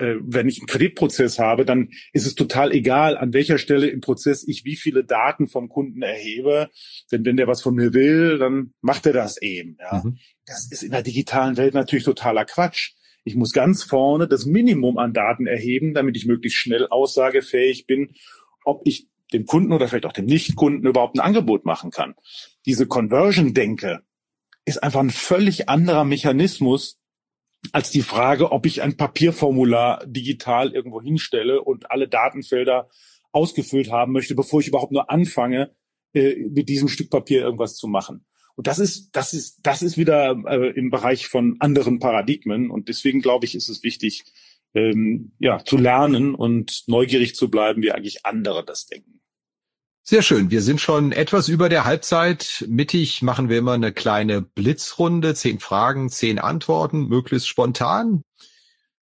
äh, 0.00 0.16
wenn 0.20 0.48
ich 0.48 0.58
einen 0.58 0.66
Kreditprozess 0.66 1.38
habe, 1.38 1.64
dann 1.64 1.90
ist 2.12 2.26
es 2.26 2.34
total 2.34 2.72
egal, 2.72 3.18
an 3.18 3.34
welcher 3.34 3.58
Stelle 3.58 3.88
im 3.88 4.00
Prozess 4.00 4.46
ich 4.46 4.64
wie 4.64 4.76
viele 4.76 5.04
Daten 5.04 5.46
vom 5.46 5.68
Kunden 5.68 6.02
erhebe. 6.02 6.70
Denn 7.12 7.24
wenn 7.24 7.36
der 7.36 7.46
was 7.46 7.60
von 7.60 7.74
mir 7.74 7.92
will, 7.92 8.38
dann 8.38 8.72
macht 8.80 9.04
er 9.06 9.12
das 9.12 9.40
eben. 9.42 9.76
Ja. 9.78 10.02
Mhm. 10.02 10.16
Das 10.46 10.70
ist 10.70 10.82
in 10.82 10.90
der 10.90 11.02
digitalen 11.02 11.56
Welt 11.58 11.74
natürlich 11.74 12.04
totaler 12.04 12.46
Quatsch. 12.46 12.94
Ich 13.24 13.34
muss 13.34 13.52
ganz 13.52 13.82
vorne 13.82 14.28
das 14.28 14.46
Minimum 14.46 14.98
an 14.98 15.12
Daten 15.12 15.46
erheben, 15.46 15.94
damit 15.94 16.16
ich 16.16 16.26
möglichst 16.26 16.58
schnell 16.58 16.86
aussagefähig 16.88 17.86
bin, 17.86 18.14
ob 18.64 18.82
ich 18.86 19.08
dem 19.32 19.46
Kunden 19.46 19.72
oder 19.72 19.88
vielleicht 19.88 20.06
auch 20.06 20.12
dem 20.12 20.26
Nichtkunden 20.26 20.88
überhaupt 20.88 21.16
ein 21.16 21.20
Angebot 21.20 21.64
machen 21.64 21.90
kann. 21.90 22.14
Diese 22.66 22.86
Conversion-Denke 22.86 24.02
ist 24.64 24.82
einfach 24.82 25.00
ein 25.00 25.10
völlig 25.10 25.68
anderer 25.68 26.04
Mechanismus 26.04 27.00
als 27.72 27.90
die 27.90 28.02
Frage, 28.02 28.52
ob 28.52 28.66
ich 28.66 28.82
ein 28.82 28.96
Papierformular 28.96 30.04
digital 30.06 30.72
irgendwo 30.72 31.02
hinstelle 31.02 31.62
und 31.62 31.90
alle 31.90 32.08
Datenfelder 32.08 32.88
ausgefüllt 33.32 33.90
haben 33.90 34.12
möchte, 34.12 34.34
bevor 34.34 34.60
ich 34.60 34.68
überhaupt 34.68 34.92
nur 34.92 35.10
anfange, 35.10 35.74
äh, 36.14 36.48
mit 36.50 36.68
diesem 36.68 36.88
Stück 36.88 37.10
Papier 37.10 37.42
irgendwas 37.42 37.76
zu 37.76 37.86
machen. 37.86 38.24
Und 38.56 38.66
das 38.66 38.78
ist, 38.78 39.10
das 39.16 39.32
ist, 39.32 39.60
das 39.62 39.82
ist 39.82 39.96
wieder 39.96 40.36
äh, 40.46 40.70
im 40.70 40.90
Bereich 40.90 41.28
von 41.28 41.56
anderen 41.60 41.98
Paradigmen. 41.98 42.70
Und 42.70 42.88
deswegen 42.88 43.20
glaube 43.20 43.46
ich, 43.46 43.54
ist 43.54 43.68
es 43.68 43.82
wichtig, 43.82 44.24
ähm, 44.74 45.32
ja, 45.38 45.64
zu 45.64 45.76
lernen 45.76 46.34
und 46.34 46.84
neugierig 46.86 47.34
zu 47.34 47.50
bleiben, 47.50 47.82
wie 47.82 47.92
eigentlich 47.92 48.26
andere 48.26 48.64
das 48.64 48.86
denken. 48.86 49.20
Sehr 50.02 50.22
schön. 50.22 50.50
Wir 50.50 50.62
sind 50.62 50.80
schon 50.80 51.12
etwas 51.12 51.48
über 51.48 51.68
der 51.68 51.84
Halbzeit. 51.84 52.64
Mittig 52.68 53.22
machen 53.22 53.48
wir 53.48 53.58
immer 53.58 53.74
eine 53.74 53.92
kleine 53.92 54.42
Blitzrunde. 54.42 55.34
Zehn 55.34 55.60
Fragen, 55.60 56.08
zehn 56.08 56.38
Antworten, 56.38 57.08
möglichst 57.08 57.48
spontan. 57.48 58.22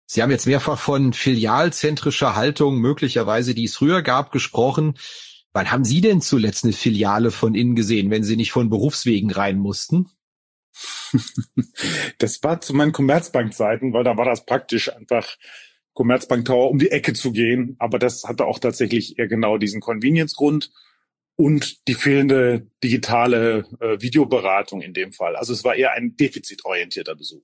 Sie 0.05 0.23
haben 0.23 0.31
jetzt 0.31 0.47
mehrfach 0.47 0.79
von 0.79 1.13
filialzentrischer 1.13 2.35
Haltung, 2.35 2.79
möglicherweise 2.79 3.53
die 3.53 3.65
es 3.65 3.77
früher 3.77 4.01
gab, 4.01 4.31
gesprochen. 4.31 4.95
Wann 5.53 5.71
haben 5.71 5.83
Sie 5.83 6.01
denn 6.01 6.21
zuletzt 6.21 6.63
eine 6.63 6.73
Filiale 6.73 7.31
von 7.31 7.55
innen 7.55 7.75
gesehen, 7.75 8.11
wenn 8.11 8.23
Sie 8.23 8.35
nicht 8.35 8.51
von 8.51 8.69
Berufswegen 8.69 9.31
rein 9.31 9.57
mussten? 9.57 10.09
Das 12.19 12.43
war 12.43 12.61
zu 12.61 12.73
meinen 12.73 12.91
Commerzbank-Zeiten, 12.91 13.93
weil 13.93 14.03
da 14.03 14.15
war 14.15 14.25
das 14.25 14.45
praktisch 14.45 14.93
einfach 14.93 15.37
Commerzbank 15.93 16.45
Tower 16.45 16.69
um 16.69 16.77
die 16.77 16.91
Ecke 16.91 17.13
zu 17.13 17.31
gehen. 17.31 17.75
Aber 17.79 17.99
das 17.99 18.23
hatte 18.25 18.45
auch 18.45 18.59
tatsächlich 18.59 19.17
eher 19.17 19.27
genau 19.27 19.57
diesen 19.57 19.81
Convenience-Grund 19.81 20.71
und 21.35 21.87
die 21.87 21.93
fehlende 21.93 22.67
digitale 22.83 23.65
äh, 23.79 24.01
Videoberatung 24.01 24.81
in 24.81 24.93
dem 24.93 25.13
Fall. 25.13 25.35
Also 25.35 25.53
es 25.53 25.63
war 25.63 25.75
eher 25.75 25.93
ein 25.93 26.15
defizitorientierter 26.15 27.15
Besuch. 27.15 27.43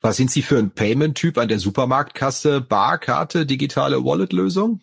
Was 0.00 0.18
sind 0.18 0.30
Sie 0.30 0.42
für 0.42 0.58
ein 0.58 0.70
Payment-Typ 0.70 1.38
an 1.38 1.48
der 1.48 1.58
Supermarktkasse? 1.58 2.60
Barkarte, 2.60 3.46
digitale 3.46 4.04
Wallet-Lösung? 4.04 4.80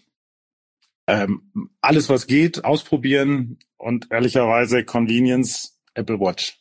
Ähm, 1.12 1.72
alles, 1.82 2.08
was 2.08 2.26
geht, 2.26 2.64
ausprobieren 2.64 3.60
und 3.76 4.08
ehrlicherweise 4.12 4.86
Convenience, 4.86 5.78
Apple 5.94 6.22
Watch. 6.22 6.58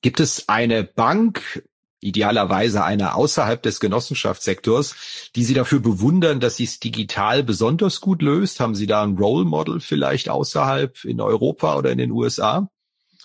Gibt 0.00 0.20
es 0.20 0.48
eine 0.48 0.84
Bank, 0.84 1.62
idealerweise 2.00 2.82
eine 2.82 3.14
außerhalb 3.14 3.62
des 3.62 3.78
Genossenschaftssektors, 3.78 5.30
die 5.36 5.44
Sie 5.44 5.52
dafür 5.52 5.80
bewundern, 5.80 6.40
dass 6.40 6.56
sie 6.56 6.64
es 6.64 6.80
digital 6.80 7.42
besonders 7.42 8.00
gut 8.00 8.22
löst? 8.22 8.58
Haben 8.58 8.74
Sie 8.74 8.86
da 8.86 9.02
ein 9.02 9.18
Role 9.18 9.44
Model 9.44 9.80
vielleicht 9.80 10.30
außerhalb 10.30 11.04
in 11.04 11.20
Europa 11.20 11.76
oder 11.76 11.90
in 11.90 11.98
den 11.98 12.12
USA? 12.12 12.70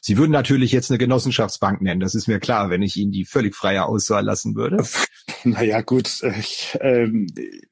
Sie 0.01 0.17
würden 0.17 0.31
natürlich 0.31 0.73
jetzt 0.73 0.91
eine 0.91 0.97
Genossenschaftsbank 0.97 1.81
nennen, 1.81 2.01
das 2.01 2.15
ist 2.15 2.27
mir 2.27 2.41
klar, 2.41 2.69
wenn 2.69 2.81
ich 2.81 2.97
Ihnen 2.97 3.13
die 3.13 3.23
völlig 3.23 3.55
freie 3.55 3.85
Auswahl 3.85 4.25
lassen 4.25 4.55
würde. 4.55 4.85
Naja, 5.45 5.81
gut, 5.81 6.21
ich, 6.37 6.77
ähm, 6.81 7.27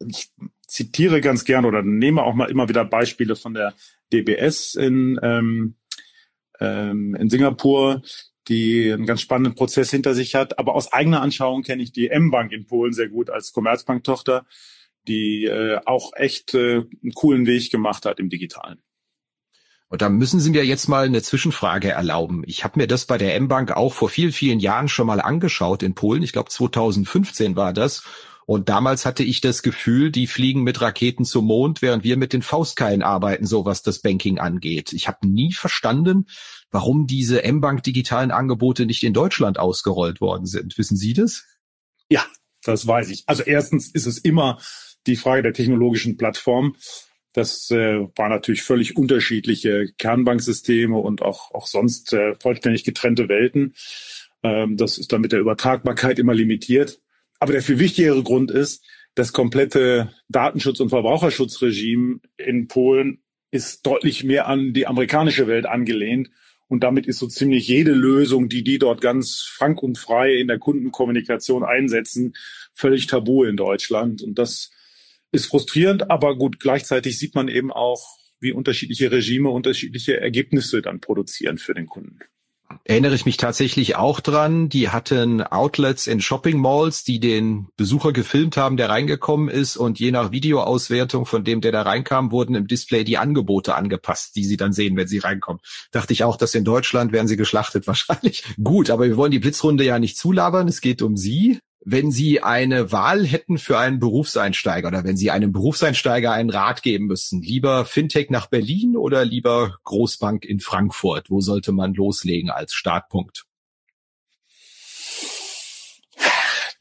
ich 0.07 0.29
zitiere 0.71 1.19
ganz 1.19 1.43
gern 1.43 1.65
oder 1.65 1.81
nehme 1.83 2.23
auch 2.23 2.33
mal 2.33 2.49
immer 2.49 2.69
wieder 2.69 2.85
Beispiele 2.85 3.35
von 3.35 3.53
der 3.53 3.73
DBS 4.13 4.75
in, 4.75 5.19
ähm, 5.21 5.75
ähm, 6.61 7.13
in 7.15 7.29
Singapur, 7.29 8.01
die 8.47 8.91
einen 8.91 9.05
ganz 9.05 9.19
spannenden 9.19 9.53
Prozess 9.53 9.91
hinter 9.91 10.15
sich 10.15 10.33
hat. 10.33 10.59
Aber 10.59 10.75
aus 10.75 10.93
eigener 10.93 11.21
Anschauung 11.21 11.63
kenne 11.63 11.83
ich 11.83 11.91
die 11.91 12.09
M-Bank 12.09 12.53
in 12.53 12.67
Polen 12.67 12.93
sehr 12.93 13.09
gut 13.09 13.29
als 13.29 13.51
Commerzbank-Tochter, 13.51 14.45
die 15.09 15.43
äh, 15.45 15.79
auch 15.85 16.13
echt 16.15 16.53
äh, 16.53 16.83
einen 17.03 17.13
coolen 17.15 17.45
Weg 17.45 17.69
gemacht 17.69 18.05
hat 18.05 18.19
im 18.19 18.29
Digitalen. 18.29 18.81
Und 19.89 20.01
da 20.01 20.07
müssen 20.07 20.39
Sie 20.39 20.51
mir 20.51 20.65
jetzt 20.65 20.87
mal 20.87 21.05
eine 21.05 21.21
Zwischenfrage 21.21 21.89
erlauben. 21.89 22.43
Ich 22.45 22.63
habe 22.63 22.79
mir 22.79 22.87
das 22.87 23.05
bei 23.05 23.17
der 23.17 23.35
M-Bank 23.35 23.71
auch 23.75 23.91
vor 23.91 24.07
vielen, 24.07 24.31
vielen 24.31 24.59
Jahren 24.59 24.87
schon 24.87 25.05
mal 25.05 25.19
angeschaut 25.19 25.83
in 25.83 25.95
Polen. 25.95 26.23
Ich 26.23 26.31
glaube 26.31 26.49
2015 26.49 27.57
war 27.57 27.73
das. 27.73 28.03
Und 28.45 28.69
damals 28.69 29.05
hatte 29.05 29.23
ich 29.23 29.41
das 29.41 29.63
Gefühl, 29.63 30.11
die 30.11 30.27
fliegen 30.27 30.63
mit 30.63 30.81
Raketen 30.81 31.25
zum 31.25 31.45
Mond, 31.45 31.81
während 31.81 32.03
wir 32.03 32.17
mit 32.17 32.33
den 32.33 32.41
Faustkeilen 32.41 33.01
arbeiten, 33.01 33.45
so 33.45 33.65
was 33.65 33.81
das 33.81 33.99
Banking 33.99 34.39
angeht. 34.39 34.93
Ich 34.93 35.07
habe 35.07 35.27
nie 35.27 35.53
verstanden, 35.53 36.25
warum 36.69 37.07
diese 37.07 37.43
M-Bank 37.43 37.83
digitalen 37.83 38.31
Angebote 38.31 38.85
nicht 38.85 39.03
in 39.03 39.13
Deutschland 39.13 39.59
ausgerollt 39.59 40.21
worden 40.21 40.45
sind. 40.45 40.77
Wissen 40.77 40.97
Sie 40.97 41.13
das? 41.13 41.45
Ja, 42.09 42.25
das 42.63 42.85
weiß 42.87 43.09
ich. 43.09 43.23
Also 43.27 43.43
erstens 43.43 43.89
ist 43.89 44.05
es 44.05 44.17
immer 44.17 44.59
die 45.07 45.15
Frage 45.15 45.43
der 45.43 45.53
technologischen 45.53 46.17
Plattform. 46.17 46.75
Das 47.33 47.71
äh, 47.71 48.05
war 48.15 48.29
natürlich 48.29 48.63
völlig 48.63 48.97
unterschiedliche 48.97 49.87
Kernbanksysteme 49.97 50.97
und 50.97 51.21
auch, 51.21 51.51
auch 51.53 51.67
sonst 51.67 52.11
äh, 52.13 52.35
vollständig 52.35 52.83
getrennte 52.83 53.29
Welten. 53.29 53.73
Ähm, 54.43 54.75
das 54.75 54.97
ist 54.97 55.13
dann 55.13 55.21
mit 55.21 55.31
der 55.31 55.39
Übertragbarkeit 55.39 56.19
immer 56.19 56.33
limitiert. 56.33 56.99
Aber 57.41 57.53
der 57.53 57.63
viel 57.63 57.79
wichtigere 57.79 58.21
Grund 58.21 58.51
ist, 58.51 58.85
das 59.15 59.33
komplette 59.33 60.13
Datenschutz- 60.29 60.79
und 60.79 60.89
Verbraucherschutzregime 60.89 62.19
in 62.37 62.67
Polen 62.67 63.23
ist 63.49 63.83
deutlich 63.83 64.23
mehr 64.23 64.47
an 64.47 64.73
die 64.73 64.85
amerikanische 64.85 65.47
Welt 65.47 65.65
angelehnt. 65.65 66.29
Und 66.67 66.83
damit 66.83 67.07
ist 67.07 67.17
so 67.17 67.25
ziemlich 67.25 67.67
jede 67.67 67.93
Lösung, 67.93 68.47
die 68.47 68.63
die 68.63 68.77
dort 68.77 69.01
ganz 69.01 69.41
frank 69.41 69.81
und 69.81 69.97
frei 69.97 70.35
in 70.35 70.47
der 70.47 70.59
Kundenkommunikation 70.59 71.63
einsetzen, 71.63 72.33
völlig 72.73 73.07
tabu 73.07 73.43
in 73.43 73.57
Deutschland. 73.57 74.21
Und 74.21 74.37
das 74.37 74.69
ist 75.31 75.47
frustrierend, 75.47 76.11
aber 76.11 76.37
gut, 76.37 76.59
gleichzeitig 76.59 77.17
sieht 77.17 77.33
man 77.33 77.47
eben 77.47 77.71
auch, 77.71 78.19
wie 78.39 78.51
unterschiedliche 78.51 79.11
Regime 79.11 79.49
unterschiedliche 79.49 80.21
Ergebnisse 80.21 80.83
dann 80.83 80.99
produzieren 80.99 81.57
für 81.57 81.73
den 81.73 81.87
Kunden 81.87 82.19
erinnere 82.83 83.15
ich 83.15 83.25
mich 83.25 83.37
tatsächlich 83.37 83.95
auch 83.95 84.19
dran. 84.19 84.69
Die 84.69 84.89
hatten 84.89 85.41
Outlets 85.41 86.07
in 86.07 86.21
Shopping 86.21 86.59
Malls, 86.59 87.03
die 87.03 87.19
den 87.19 87.67
Besucher 87.77 88.11
gefilmt 88.11 88.57
haben, 88.57 88.77
der 88.77 88.89
reingekommen 88.89 89.49
ist 89.49 89.77
und 89.77 89.99
je 89.99 90.11
nach 90.11 90.31
Videoauswertung 90.31 91.25
von 91.25 91.43
dem, 91.43 91.61
der 91.61 91.71
da 91.71 91.81
reinkam, 91.81 92.31
wurden 92.31 92.55
im 92.55 92.67
Display 92.67 93.03
die 93.03 93.17
Angebote 93.17 93.75
angepasst, 93.75 94.35
die 94.35 94.43
sie 94.43 94.57
dann 94.57 94.73
sehen, 94.73 94.97
wenn 94.97 95.07
sie 95.07 95.19
reinkommen. 95.19 95.61
Dachte 95.91 96.13
ich 96.13 96.23
auch, 96.23 96.37
dass 96.37 96.55
in 96.55 96.63
Deutschland 96.63 97.11
werden 97.11 97.27
sie 97.27 97.37
geschlachtet 97.37 97.87
wahrscheinlich. 97.87 98.43
Gut, 98.63 98.89
aber 98.89 99.05
wir 99.05 99.17
wollen 99.17 99.31
die 99.31 99.39
Blitzrunde 99.39 99.83
ja 99.83 99.99
nicht 99.99 100.17
zulabern. 100.17 100.67
Es 100.67 100.81
geht 100.81 101.01
um 101.01 101.17
Sie 101.17 101.59
wenn 101.83 102.11
Sie 102.11 102.41
eine 102.41 102.91
Wahl 102.91 103.25
hätten 103.25 103.57
für 103.57 103.79
einen 103.79 103.99
Berufseinsteiger 103.99 104.87
oder 104.87 105.03
wenn 105.03 105.17
Sie 105.17 105.31
einem 105.31 105.51
Berufseinsteiger 105.51 106.31
einen 106.31 106.51
Rat 106.51 106.83
geben 106.83 107.07
müssten, 107.07 107.41
lieber 107.41 107.85
Fintech 107.85 108.29
nach 108.29 108.47
Berlin 108.47 108.95
oder 108.95 109.25
lieber 109.25 109.79
Großbank 109.83 110.45
in 110.45 110.59
Frankfurt? 110.59 111.31
Wo 111.31 111.41
sollte 111.41 111.71
man 111.71 111.93
loslegen 111.93 112.51
als 112.51 112.73
Startpunkt? 112.73 113.45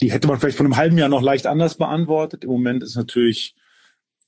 Die 0.03 0.13
hätte 0.13 0.29
man 0.29 0.39
vielleicht 0.39 0.57
vor 0.57 0.67
einem 0.67 0.77
halben 0.77 0.99
Jahr 0.99 1.09
noch 1.09 1.23
leicht 1.23 1.47
anders 1.47 1.77
beantwortet. 1.77 2.45
Im 2.45 2.51
Moment 2.51 2.83
ist 2.83 2.97
natürlich 2.97 3.55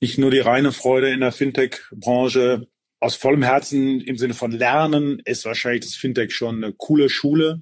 nicht 0.01 0.17
nur 0.17 0.31
die 0.31 0.39
reine 0.39 0.71
Freude 0.71 1.11
in 1.11 1.19
der 1.19 1.31
Fintech-Branche. 1.31 2.67
Aus 2.99 3.15
vollem 3.15 3.43
Herzen 3.43 4.01
im 4.01 4.17
Sinne 4.17 4.33
von 4.33 4.51
Lernen 4.51 5.19
ist 5.25 5.45
wahrscheinlich 5.45 5.85
das 5.85 5.95
Fintech 5.95 6.33
schon 6.33 6.63
eine 6.63 6.73
coole 6.73 7.09
Schule. 7.09 7.61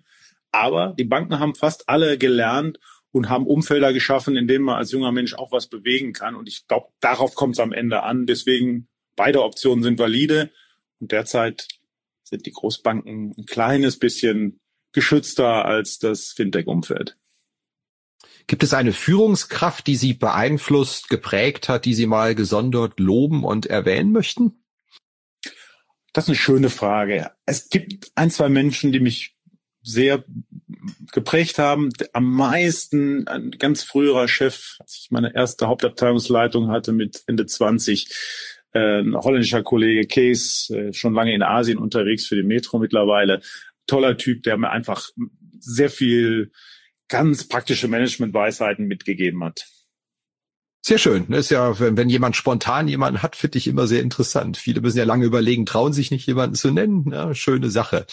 Aber 0.52 0.94
die 0.98 1.06
Banken 1.06 1.40
haben 1.40 1.56
fast 1.56 1.90
alle 1.90 2.18
gelernt 2.18 2.80
und 3.12 3.30
haben 3.30 3.46
Umfelder 3.46 3.94
geschaffen, 3.94 4.38
in 4.38 4.48
denen 4.48 4.64
man 4.64 4.78
als 4.78 4.92
junger 4.92 5.12
Mensch 5.12 5.34
auch 5.34 5.52
was 5.52 5.68
bewegen 5.68 6.14
kann. 6.14 6.36
Und 6.36 6.48
ich 6.48 6.68
glaube, 6.68 6.88
darauf 7.00 7.36
kommt 7.36 7.56
es 7.56 7.60
am 7.60 7.74
Ende 7.74 8.04
an. 8.04 8.26
Deswegen 8.26 8.88
beide 9.16 9.44
Optionen 9.44 9.84
sind 9.84 10.00
valide. 10.00 10.52
Und 11.00 11.12
derzeit 11.12 11.68
sind 12.24 12.46
die 12.46 12.52
Großbanken 12.52 13.36
ein 13.38 13.46
kleines 13.46 14.00
bisschen 14.00 14.60
geschützter 14.94 15.66
als 15.66 16.00
das 16.00 16.32
Fintech-Umfeld. 16.32 17.18
Gibt 18.48 18.64
es 18.64 18.74
eine 18.74 18.94
Führungskraft, 18.94 19.88
die 19.88 19.96
Sie 19.96 20.14
beeinflusst, 20.14 21.10
geprägt 21.10 21.70
hat, 21.70 21.86
die 21.86 21.94
Sie 21.94 22.08
mal 22.08 22.36
gesondert 22.36 23.00
loben 23.00 23.44
und 23.44 23.66
erwähnen 23.66 24.12
möchten? 24.12 24.64
Das 26.14 26.26
ist 26.26 26.30
eine 26.30 26.38
schöne 26.38 26.70
Frage. 26.70 27.32
Es 27.46 27.70
gibt 27.70 28.12
ein, 28.16 28.32
zwei 28.32 28.50
Menschen, 28.50 28.92
die 28.92 29.00
mich 29.00 29.38
sehr 29.82 30.24
geprägt 31.12 31.58
haben. 31.58 31.90
Am 32.14 32.32
meisten 32.32 33.28
ein 33.28 33.52
ganz 33.52 33.84
früherer 33.84 34.28
Chef, 34.28 34.78
als 34.80 35.00
ich 35.02 35.12
meine 35.12 35.36
erste 35.36 35.68
Hauptabteilungsleitung 35.68 36.70
hatte 36.70 36.92
mit 36.92 37.24
Ende 37.28 37.46
20, 37.46 38.10
äh, 38.74 39.02
ein 39.02 39.16
holländischer 39.16 39.64
Kollege 39.64 40.08
Case, 40.08 40.76
äh, 40.76 40.94
schon 40.94 41.14
lange 41.14 41.34
in 41.34 41.44
Asien 41.44 41.78
unterwegs 41.78 42.26
für 42.26 42.36
die 42.36 42.44
Metro 42.44 42.80
mittlerweile. 42.80 43.42
Toller 43.88 44.18
Typ, 44.18 44.44
der 44.44 44.58
mir 44.58 44.70
einfach 44.70 45.10
sehr 45.60 45.90
viel 45.90 46.52
ganz 47.08 47.48
praktische 47.48 47.88
Managementweisheiten 47.88 48.88
mitgegeben 48.88 49.44
hat. 49.44 49.68
Sehr 50.84 50.98
schön. 50.98 51.32
Ist 51.32 51.52
ja, 51.52 51.80
wenn, 51.80 51.96
wenn 51.96 52.10
jemand 52.10 52.36
spontan 52.36 52.88
jemanden 52.88 53.22
hat, 53.22 53.36
finde 53.36 53.60
ich 53.60 53.68
immer 53.68 53.86
sehr 53.86 54.02
interessant. 54.02 54.58
Viele 54.58 54.82
müssen 54.82 54.98
ja 54.98 55.04
lange 55.04 55.26
überlegen, 55.26 55.66
trauen 55.68 55.94
sich 55.94 56.10
nicht 56.10 56.26
jemanden 56.26 56.56
zu 56.56 56.72
nennen. 56.72 57.12
Ja, 57.12 57.36
schöne 57.36 57.70
Sache. 57.70 58.08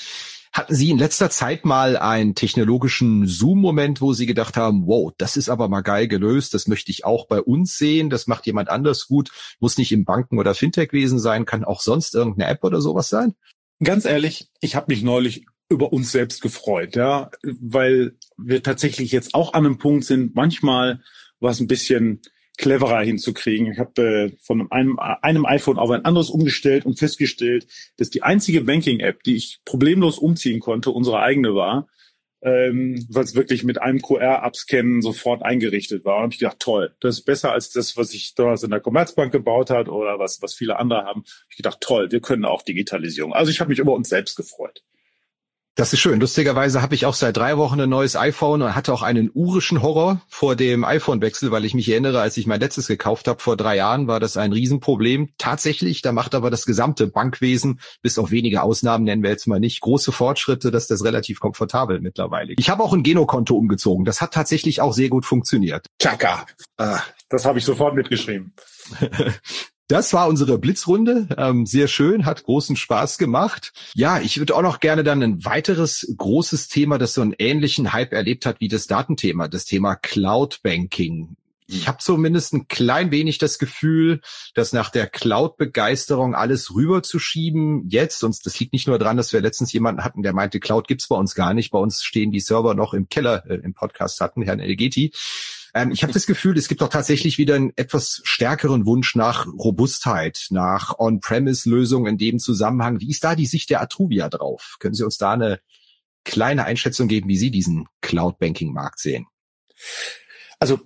Hatten 0.52 0.74
Sie 0.74 0.90
in 0.90 0.98
letzter 0.98 1.30
Zeit 1.30 1.64
mal 1.64 1.96
einen 1.96 2.34
technologischen 2.34 3.26
Zoom-Moment, 3.26 4.00
wo 4.00 4.12
Sie 4.12 4.26
gedacht 4.26 4.56
haben, 4.56 4.86
wow, 4.86 5.12
das 5.18 5.36
ist 5.36 5.48
aber 5.48 5.68
mal 5.68 5.82
geil 5.82 6.08
gelöst, 6.08 6.54
das 6.54 6.66
möchte 6.66 6.90
ich 6.90 7.04
auch 7.04 7.26
bei 7.26 7.40
uns 7.40 7.76
sehen, 7.76 8.10
das 8.10 8.26
macht 8.26 8.46
jemand 8.46 8.68
anders 8.68 9.06
gut, 9.06 9.30
muss 9.60 9.78
nicht 9.78 9.92
im 9.92 10.04
Banken- 10.04 10.38
oder 10.38 10.54
Fintech-Wesen 10.54 11.18
sein, 11.18 11.44
kann 11.44 11.64
auch 11.64 11.80
sonst 11.80 12.14
irgendeine 12.14 12.50
App 12.50 12.64
oder 12.64 12.80
sowas 12.80 13.08
sein? 13.08 13.34
Ganz 13.82 14.04
ehrlich, 14.04 14.48
ich 14.60 14.74
habe 14.74 14.86
mich 14.88 15.02
neulich 15.02 15.46
über 15.68 15.92
uns 15.92 16.12
selbst 16.12 16.40
gefreut, 16.40 16.96
ja, 16.96 17.30
weil 17.42 18.16
wir 18.36 18.62
tatsächlich 18.62 19.12
jetzt 19.12 19.34
auch 19.34 19.52
an 19.52 19.66
einem 19.66 19.78
Punkt 19.78 20.04
sind, 20.04 20.34
manchmal 20.34 21.02
was 21.40 21.60
ein 21.60 21.68
bisschen 21.68 22.22
cleverer 22.58 23.00
hinzukriegen. 23.00 23.72
Ich 23.72 23.78
habe 23.78 24.02
äh, 24.02 24.36
von 24.42 24.70
einem, 24.70 24.98
einem 24.98 25.46
iPhone 25.46 25.78
auf 25.78 25.90
ein 25.90 26.04
anderes 26.04 26.28
umgestellt 26.28 26.84
und 26.84 26.98
festgestellt, 26.98 27.66
dass 27.96 28.10
die 28.10 28.22
einzige 28.22 28.62
Banking-App, 28.62 29.22
die 29.22 29.36
ich 29.36 29.60
problemlos 29.64 30.18
umziehen 30.18 30.60
konnte, 30.60 30.90
unsere 30.90 31.20
eigene 31.20 31.54
war, 31.54 31.88
ähm, 32.42 33.06
weil 33.08 33.24
es 33.24 33.34
wirklich 33.34 33.64
mit 33.64 33.80
einem 33.80 34.00
QR-Abscannen 34.00 35.02
sofort 35.02 35.42
eingerichtet 35.42 36.04
war. 36.04 36.22
Und 36.22 36.34
ich 36.34 36.40
gedacht, 36.40 36.60
toll, 36.60 36.94
das 37.00 37.18
ist 37.18 37.24
besser 37.24 37.52
als 37.52 37.70
das, 37.70 37.96
was 37.96 38.12
ich 38.12 38.34
damals 38.34 38.62
in 38.62 38.70
der 38.70 38.80
Commerzbank 38.80 39.32
gebaut 39.32 39.70
hat 39.70 39.88
oder 39.88 40.18
was, 40.18 40.42
was 40.42 40.54
viele 40.54 40.78
andere 40.78 41.04
haben. 41.04 41.22
Hab 41.22 41.50
ich 41.50 41.56
gedacht, 41.56 41.80
toll, 41.80 42.12
wir 42.12 42.20
können 42.20 42.44
auch 42.44 42.62
Digitalisierung. 42.62 43.32
Also 43.32 43.50
ich 43.50 43.60
habe 43.60 43.70
mich 43.70 43.78
über 43.78 43.94
uns 43.94 44.08
selbst 44.08 44.36
gefreut. 44.36 44.82
Das 45.78 45.92
ist 45.92 46.00
schön. 46.00 46.18
Lustigerweise 46.18 46.82
habe 46.82 46.96
ich 46.96 47.06
auch 47.06 47.14
seit 47.14 47.36
drei 47.36 47.56
Wochen 47.56 47.80
ein 47.80 47.88
neues 47.88 48.16
iPhone 48.16 48.62
und 48.62 48.74
hatte 48.74 48.92
auch 48.92 49.02
einen 49.02 49.30
urischen 49.32 49.80
Horror 49.80 50.20
vor 50.26 50.56
dem 50.56 50.82
iPhone-Wechsel, 50.82 51.52
weil 51.52 51.64
ich 51.64 51.72
mich 51.72 51.88
erinnere, 51.88 52.20
als 52.20 52.36
ich 52.36 52.48
mein 52.48 52.58
letztes 52.58 52.88
gekauft 52.88 53.28
habe 53.28 53.38
vor 53.38 53.56
drei 53.56 53.76
Jahren, 53.76 54.08
war 54.08 54.18
das 54.18 54.36
ein 54.36 54.52
Riesenproblem. 54.52 55.28
Tatsächlich, 55.38 56.02
da 56.02 56.10
macht 56.10 56.34
aber 56.34 56.50
das 56.50 56.66
gesamte 56.66 57.06
Bankwesen, 57.06 57.78
bis 58.02 58.18
auf 58.18 58.32
wenige 58.32 58.64
Ausnahmen 58.64 59.04
nennen 59.04 59.22
wir 59.22 59.30
jetzt 59.30 59.46
mal 59.46 59.60
nicht, 59.60 59.80
große 59.80 60.10
Fortschritte, 60.10 60.72
dass 60.72 60.88
das 60.88 61.04
relativ 61.04 61.38
komfortabel 61.38 62.00
mittlerweile. 62.00 62.54
Ich 62.58 62.70
habe 62.70 62.82
auch 62.82 62.92
ein 62.92 63.04
Genokonto 63.04 63.54
umgezogen. 63.54 64.04
Das 64.04 64.20
hat 64.20 64.34
tatsächlich 64.34 64.80
auch 64.80 64.92
sehr 64.92 65.10
gut 65.10 65.26
funktioniert. 65.26 65.86
Chaka. 66.02 66.44
Ah, 66.76 67.02
das 67.28 67.44
habe 67.44 67.60
ich 67.60 67.64
sofort 67.64 67.94
mitgeschrieben. 67.94 68.52
Das 69.88 70.12
war 70.12 70.28
unsere 70.28 70.58
Blitzrunde. 70.58 71.28
Ähm, 71.38 71.64
sehr 71.64 71.88
schön, 71.88 72.26
hat 72.26 72.44
großen 72.44 72.76
Spaß 72.76 73.16
gemacht. 73.16 73.72
Ja, 73.94 74.20
ich 74.20 74.38
würde 74.38 74.54
auch 74.54 74.62
noch 74.62 74.80
gerne 74.80 75.02
dann 75.02 75.22
ein 75.22 75.44
weiteres 75.46 76.12
großes 76.14 76.68
Thema, 76.68 76.98
das 76.98 77.14
so 77.14 77.22
einen 77.22 77.34
ähnlichen 77.38 77.94
Hype 77.94 78.12
erlebt 78.12 78.44
hat 78.44 78.60
wie 78.60 78.68
das 78.68 78.86
Datenthema, 78.86 79.48
das 79.48 79.64
Thema 79.64 79.96
Cloud 79.96 80.60
Banking. 80.62 81.36
Ich 81.70 81.86
habe 81.86 81.98
zumindest 81.98 82.54
ein 82.54 82.68
klein 82.68 83.10
wenig 83.10 83.36
das 83.38 83.58
Gefühl, 83.58 84.20
dass 84.54 84.72
nach 84.72 84.88
der 84.88 85.06
Cloud-Begeisterung 85.06 86.34
alles 86.34 86.74
rüberzuschieben 86.74 87.88
jetzt, 87.88 88.24
und 88.24 88.46
das 88.46 88.58
liegt 88.58 88.72
nicht 88.72 88.88
nur 88.88 88.98
daran, 88.98 89.18
dass 89.18 89.34
wir 89.34 89.42
letztens 89.42 89.72
jemanden 89.72 90.02
hatten, 90.02 90.22
der 90.22 90.32
meinte, 90.32 90.60
Cloud 90.60 90.88
gibt's 90.88 91.08
bei 91.08 91.16
uns 91.16 91.34
gar 91.34 91.52
nicht, 91.52 91.70
bei 91.70 91.78
uns 91.78 92.02
stehen 92.02 92.30
die 92.30 92.40
Server 92.40 92.74
noch 92.74 92.94
im 92.94 93.10
Keller 93.10 93.44
äh, 93.48 93.56
im 93.56 93.74
Podcast 93.74 94.20
hatten, 94.22 94.42
Herrn 94.42 94.60
Elgeti. 94.60 95.12
Ähm, 95.74 95.90
ich 95.90 96.02
habe 96.02 96.12
das 96.12 96.26
Gefühl, 96.26 96.56
es 96.56 96.68
gibt 96.68 96.80
doch 96.80 96.88
tatsächlich 96.88 97.38
wieder 97.38 97.54
einen 97.54 97.72
etwas 97.76 98.20
stärkeren 98.24 98.86
Wunsch 98.86 99.14
nach 99.14 99.46
Robustheit, 99.46 100.46
nach 100.50 100.98
On-Premise-Lösungen 100.98 102.12
in 102.12 102.18
dem 102.18 102.38
Zusammenhang. 102.38 103.00
Wie 103.00 103.10
ist 103.10 103.24
da 103.24 103.34
die 103.34 103.46
Sicht 103.46 103.70
der 103.70 103.80
Atruvia 103.80 104.28
drauf? 104.28 104.76
Können 104.80 104.94
Sie 104.94 105.04
uns 105.04 105.18
da 105.18 105.32
eine 105.32 105.60
kleine 106.24 106.64
Einschätzung 106.64 107.08
geben, 107.08 107.28
wie 107.28 107.36
Sie 107.36 107.50
diesen 107.50 107.86
Cloud-Banking-Markt 108.00 108.98
sehen? 108.98 109.26
Also 110.58 110.80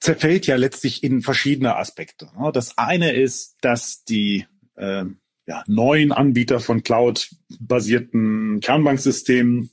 zerfällt 0.00 0.46
ja 0.46 0.56
letztlich 0.56 1.04
in 1.04 1.22
verschiedene 1.22 1.76
Aspekte. 1.76 2.30
Ne? 2.38 2.50
Das 2.52 2.78
eine 2.78 3.12
ist, 3.12 3.56
dass 3.60 4.04
die 4.04 4.46
äh, 4.76 5.04
ja, 5.46 5.64
neuen 5.66 6.12
Anbieter 6.12 6.60
von 6.60 6.82
Cloud-basierten 6.82 8.60
Kernbanksystemen, 8.60 9.70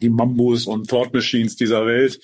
die 0.00 0.10
Mambus 0.10 0.66
und 0.66 0.88
Thought 0.88 1.12
Machines 1.12 1.56
dieser 1.56 1.86
Welt, 1.86 2.20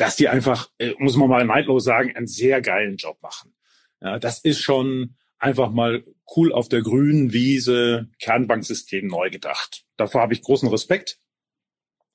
dass 0.00 0.16
die 0.16 0.28
einfach, 0.28 0.70
äh, 0.78 0.94
muss 0.98 1.16
man 1.16 1.28
mal 1.28 1.44
neidlos 1.44 1.84
sagen, 1.84 2.16
einen 2.16 2.26
sehr 2.26 2.62
geilen 2.62 2.96
Job 2.96 3.22
machen. 3.22 3.52
Ja, 4.00 4.18
das 4.18 4.38
ist 4.38 4.62
schon 4.62 5.16
einfach 5.38 5.70
mal 5.70 6.02
cool 6.36 6.52
auf 6.54 6.70
der 6.70 6.80
grünen 6.80 7.34
Wiese 7.34 8.08
Kernbanksystem 8.18 9.06
neu 9.06 9.28
gedacht. 9.28 9.84
Davor 9.98 10.22
habe 10.22 10.32
ich 10.32 10.40
großen 10.40 10.70
Respekt. 10.70 11.18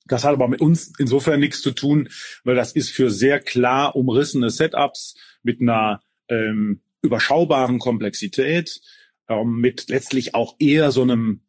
Das 0.06 0.24
hat 0.24 0.32
aber 0.32 0.48
mit 0.48 0.60
uns 0.60 0.92
insofern 0.98 1.38
nichts 1.38 1.62
zu 1.62 1.70
tun, 1.70 2.08
weil 2.42 2.56
das 2.56 2.72
ist 2.72 2.90
für 2.90 3.08
sehr 3.08 3.38
klar 3.38 3.94
umrissene 3.94 4.50
Setups 4.50 5.14
mit 5.44 5.60
einer 5.60 6.02
ähm, 6.28 6.82
überschaubaren 7.02 7.78
Komplexität, 7.78 8.80
ähm, 9.28 9.60
mit 9.60 9.88
letztlich 9.88 10.34
auch 10.34 10.56
eher 10.58 10.90
so 10.90 11.02
einem 11.02 11.42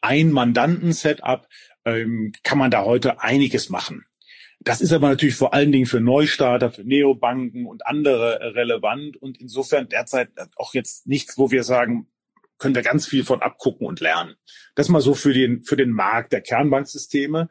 Ein-Mandanten-Setup, 0.00 1.48
ähm, 1.84 2.32
kann 2.44 2.58
man 2.58 2.70
da 2.70 2.84
heute 2.84 3.20
einiges 3.20 3.68
machen. 3.68 4.05
Das 4.60 4.80
ist 4.80 4.92
aber 4.92 5.08
natürlich 5.08 5.36
vor 5.36 5.54
allen 5.54 5.70
Dingen 5.70 5.86
für 5.86 6.00
Neustarter, 6.00 6.70
für 6.70 6.82
Neobanken 6.82 7.66
und 7.66 7.86
andere 7.86 8.54
relevant 8.54 9.16
und 9.16 9.40
insofern 9.40 9.88
derzeit 9.88 10.30
auch 10.56 10.74
jetzt 10.74 11.06
nichts, 11.06 11.38
wo 11.38 11.50
wir 11.50 11.62
sagen, 11.62 12.08
können 12.58 12.74
wir 12.74 12.82
ganz 12.82 13.06
viel 13.06 13.24
von 13.24 13.42
abgucken 13.42 13.86
und 13.86 14.00
lernen. 14.00 14.34
Das 14.74 14.88
mal 14.88 15.00
so 15.00 15.14
für 15.14 15.32
den, 15.32 15.62
für 15.62 15.76
den 15.76 15.90
Markt 15.90 16.32
der 16.32 16.40
Kernbanksysteme. 16.40 17.48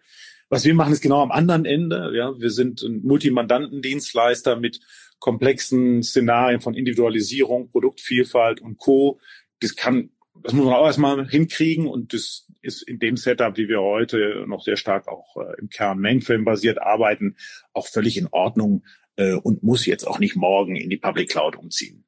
Was 0.49 0.65
wir 0.65 0.73
machen, 0.73 0.93
ist 0.93 1.01
genau 1.01 1.21
am 1.21 1.31
anderen 1.31 1.65
Ende. 1.65 2.11
Ja, 2.15 2.39
wir 2.39 2.51
sind 2.51 2.81
ein 2.81 3.01
Multimandantendienstleister 3.03 4.55
mit 4.55 4.79
komplexen 5.19 6.03
Szenarien 6.03 6.61
von 6.61 6.73
Individualisierung, 6.73 7.69
Produktvielfalt 7.69 8.61
und 8.61 8.77
Co. 8.77 9.19
Das 9.59 9.75
kann 9.75 10.09
das 10.43 10.53
muss 10.53 10.65
man 10.65 10.73
auch 10.73 10.85
erstmal 10.85 11.27
hinkriegen 11.27 11.87
und 11.87 12.13
das 12.13 12.44
ist 12.65 12.81
in 12.81 12.99
dem 12.99 13.17
Setup, 13.17 13.57
wie 13.57 13.69
wir 13.69 13.81
heute 13.81 14.45
noch 14.47 14.63
sehr 14.63 14.77
stark 14.77 15.07
auch 15.07 15.37
äh, 15.37 15.59
im 15.59 15.69
Kern 15.69 15.99
Mainframe-basiert 15.99 16.81
arbeiten, 16.81 17.37
auch 17.73 17.87
völlig 17.87 18.17
in 18.17 18.27
Ordnung 18.27 18.83
äh, 19.15 19.33
und 19.33 19.63
muss 19.63 19.85
jetzt 19.85 20.05
auch 20.05 20.19
nicht 20.19 20.35
morgen 20.35 20.75
in 20.75 20.89
die 20.89 20.97
Public 20.97 21.29
Cloud 21.29 21.55
umziehen. 21.55 22.05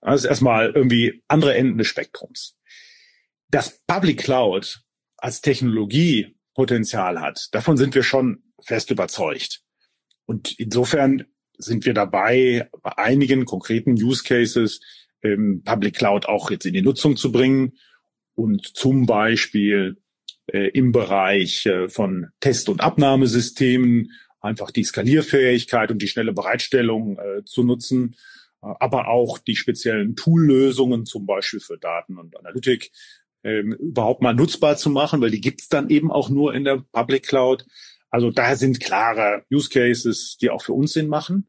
Das 0.00 0.22
ist 0.22 0.30
erstmal 0.30 0.70
irgendwie 0.70 1.22
andere 1.28 1.54
Enden 1.54 1.78
des 1.78 1.88
Spektrums. 1.88 2.56
Dass 3.50 3.80
Public 3.86 4.18
Cloud 4.18 4.82
als 5.16 5.40
Technologie 5.40 6.36
Potenzial 6.54 7.20
hat, 7.20 7.48
davon 7.52 7.76
sind 7.76 7.94
wir 7.94 8.02
schon 8.02 8.42
fest 8.60 8.90
überzeugt. 8.90 9.62
Und 10.26 10.58
insofern 10.58 11.24
sind 11.56 11.84
wir 11.84 11.94
dabei, 11.94 12.68
bei 12.82 12.96
einigen 12.98 13.44
konkreten 13.44 13.92
Use 13.92 14.22
Cases 14.22 14.80
ähm, 15.22 15.62
Public 15.64 15.96
Cloud 15.96 16.26
auch 16.26 16.50
jetzt 16.50 16.66
in 16.66 16.74
die 16.74 16.82
Nutzung 16.82 17.16
zu 17.16 17.32
bringen 17.32 17.78
und 18.38 18.76
zum 18.76 19.04
Beispiel 19.04 19.96
äh, 20.46 20.68
im 20.68 20.92
Bereich 20.92 21.66
äh, 21.66 21.88
von 21.88 22.28
Test- 22.38 22.68
und 22.68 22.80
Abnahmesystemen 22.80 24.12
einfach 24.40 24.70
die 24.70 24.84
Skalierfähigkeit 24.84 25.90
und 25.90 26.00
die 26.00 26.06
schnelle 26.06 26.32
Bereitstellung 26.32 27.18
äh, 27.18 27.44
zu 27.44 27.64
nutzen, 27.64 28.14
äh, 28.62 28.68
aber 28.78 29.08
auch 29.08 29.38
die 29.38 29.56
speziellen 29.56 30.14
Toollösungen, 30.14 31.04
zum 31.04 31.26
Beispiel 31.26 31.58
für 31.58 31.78
Daten 31.78 32.16
und 32.16 32.38
Analytik, 32.38 32.92
ähm, 33.42 33.72
überhaupt 33.72 34.22
mal 34.22 34.34
nutzbar 34.34 34.76
zu 34.76 34.88
machen, 34.88 35.20
weil 35.20 35.32
die 35.32 35.40
gibt's 35.40 35.68
dann 35.68 35.90
eben 35.90 36.12
auch 36.12 36.30
nur 36.30 36.54
in 36.54 36.62
der 36.62 36.84
Public 36.92 37.26
Cloud. 37.26 37.66
Also 38.08 38.30
daher 38.30 38.56
sind 38.56 38.78
klare 38.78 39.44
Use 39.52 39.68
Cases, 39.68 40.38
die 40.40 40.50
auch 40.50 40.62
für 40.62 40.74
uns 40.74 40.92
Sinn 40.92 41.08
machen. 41.08 41.48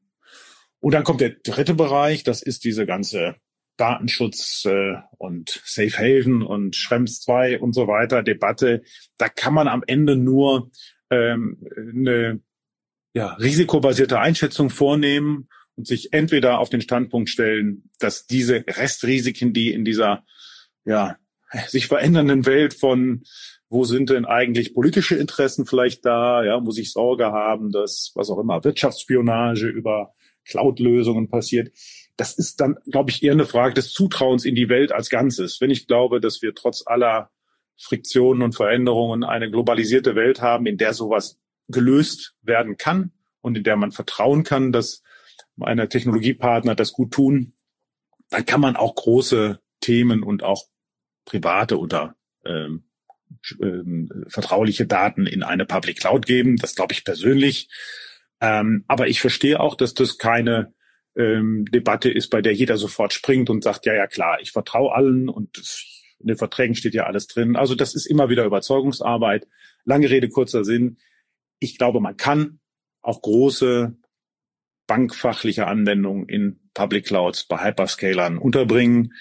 Und 0.80 0.93
dann 0.93 1.04
kommt 1.04 1.21
der 1.21 1.36
dritte 1.43 1.75
Bereich, 1.75 2.23
das 2.23 2.41
ist 2.41 2.63
diese 2.63 2.88
ganze 2.88 3.36
Datenschutz 3.79 4.65
äh, 4.65 4.95
und 5.17 5.61
Safe 5.65 5.97
Haven 5.97 6.41
und 6.41 6.75
Schrems 6.75 7.21
2 7.21 7.59
und 7.59 7.73
so 7.73 7.87
weiter 7.87 8.23
Debatte, 8.23 8.83
da 9.17 9.29
kann 9.29 9.53
man 9.53 9.67
am 9.67 9.83
Ende 9.87 10.15
nur 10.15 10.71
ähm, 11.09 11.65
eine 11.77 12.41
ja, 13.13 13.33
risikobasierte 13.35 14.19
Einschätzung 14.19 14.69
vornehmen 14.69 15.47
und 15.75 15.87
sich 15.87 16.13
entweder 16.13 16.59
auf 16.59 16.69
den 16.69 16.81
Standpunkt 16.81 17.29
stellen, 17.29 17.89
dass 17.99 18.25
diese 18.25 18.65
Restrisiken, 18.67 19.53
die 19.53 19.71
in 19.71 19.85
dieser 19.85 20.23
ja, 20.85 21.17
sich 21.67 21.87
verändernden 21.87 22.45
Welt 22.45 22.73
von 22.73 23.23
wo 23.71 23.83
sind 23.83 24.09
denn 24.09 24.25
eigentlich 24.25 24.73
politische 24.73 25.15
Interessen 25.15 25.67
vielleicht 25.67 26.03
da, 26.03 26.43
ja, 26.43 26.59
muss 26.59 26.79
ich 26.79 26.91
Sorge 26.91 27.25
haben, 27.27 27.71
dass 27.71 28.11
was 28.15 28.31
auch 28.31 28.39
immer 28.39 28.63
Wirtschaftsspionage 28.63 29.67
über 29.67 30.15
Cloud-Lösungen 30.45 31.29
passiert 31.29 31.71
das 32.19 32.34
ist 32.34 32.60
dann, 32.60 32.77
glaube 32.86 33.12
ich, 33.12 33.23
eher 33.23 33.32
eine 33.32 33.45
Frage 33.45 33.75
des 33.75 33.93
Zutrauens 33.93 34.43
in 34.43 34.53
die 34.53 34.67
Welt 34.67 34.91
als 34.91 35.10
Ganzes. 35.10 35.62
Wenn 35.62 35.69
ich 35.69 35.88
glaube, 35.88 36.19
dass 36.19 36.41
wir 36.41 36.53
trotz 36.53 36.84
aller 36.86 37.32
Friktionen 37.77 38.43
und 38.43 38.55
Veränderungen 38.55 39.23
eine 39.23 39.49
globalisierte 39.49 40.15
Welt 40.15 40.41
haben, 40.41 40.65
in 40.65 40.77
der 40.77 40.93
sowas 40.93 41.39
gelöst 41.69 42.36
werden 42.41 42.75
kann 42.75 43.13
und 43.39 43.55
in 43.55 43.63
der 43.63 43.77
man 43.77 43.93
vertrauen 43.93 44.43
kann, 44.43 44.73
dass 44.73 45.01
meine 45.55 45.88
Technologiepartner 45.88 46.75
das 46.75 46.91
gut 46.91 47.12
tun, 47.12 47.53
dann 48.29 48.45
kann 48.45 48.60
man 48.60 48.75
auch 48.75 48.95
große 48.95 49.62
Themen 49.79 50.21
und 50.21 50.43
auch 50.43 50.65
private 51.23 51.79
oder 51.79 52.17
ähm, 52.43 52.84
ähm, 53.62 54.25
vertrauliche 54.27 54.86
Daten 54.86 55.25
in 55.25 55.41
eine 55.43 55.65
Public 55.65 56.01
Cloud 56.01 56.25
geben. 56.25 56.58
Das 56.58 56.75
glaube 56.75 56.91
ich 56.91 57.05
persönlich. 57.05 57.69
Ähm, 58.41 58.84
aber 58.89 59.08
ich 59.08 59.21
verstehe 59.21 59.62
auch, 59.62 59.75
dass 59.75 59.93
das 59.93 60.17
keine 60.17 60.73
ähm, 61.15 61.65
Debatte 61.65 62.09
ist, 62.09 62.29
bei 62.29 62.41
der 62.41 62.53
jeder 62.53 62.77
sofort 62.77 63.13
springt 63.13 63.49
und 63.49 63.63
sagt, 63.63 63.85
ja, 63.85 63.93
ja, 63.93 64.07
klar, 64.07 64.39
ich 64.41 64.51
vertraue 64.51 64.93
allen 64.93 65.29
und 65.29 65.57
in 66.19 66.27
den 66.27 66.37
Verträgen 66.37 66.75
steht 66.75 66.93
ja 66.93 67.05
alles 67.05 67.27
drin. 67.27 67.55
Also 67.55 67.75
das 67.75 67.95
ist 67.95 68.05
immer 68.05 68.29
wieder 68.29 68.45
Überzeugungsarbeit. 68.45 69.47
Lange 69.85 70.09
Rede, 70.09 70.29
kurzer 70.29 70.65
Sinn. 70.65 70.97
Ich 71.59 71.77
glaube, 71.77 72.01
man 72.01 72.17
kann 72.17 72.59
auch 73.01 73.21
große 73.21 73.95
bankfachliche 74.87 75.67
Anwendungen 75.67 76.27
in 76.27 76.59
Public 76.73 77.05
Clouds 77.05 77.45
bei 77.45 77.63
Hyperscalern 77.63 78.37
unterbringen. 78.37 79.13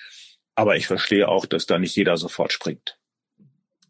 Aber 0.54 0.76
ich 0.76 0.86
verstehe 0.86 1.28
auch, 1.28 1.46
dass 1.46 1.66
da 1.66 1.78
nicht 1.78 1.94
jeder 1.94 2.16
sofort 2.16 2.52
springt. 2.52 2.97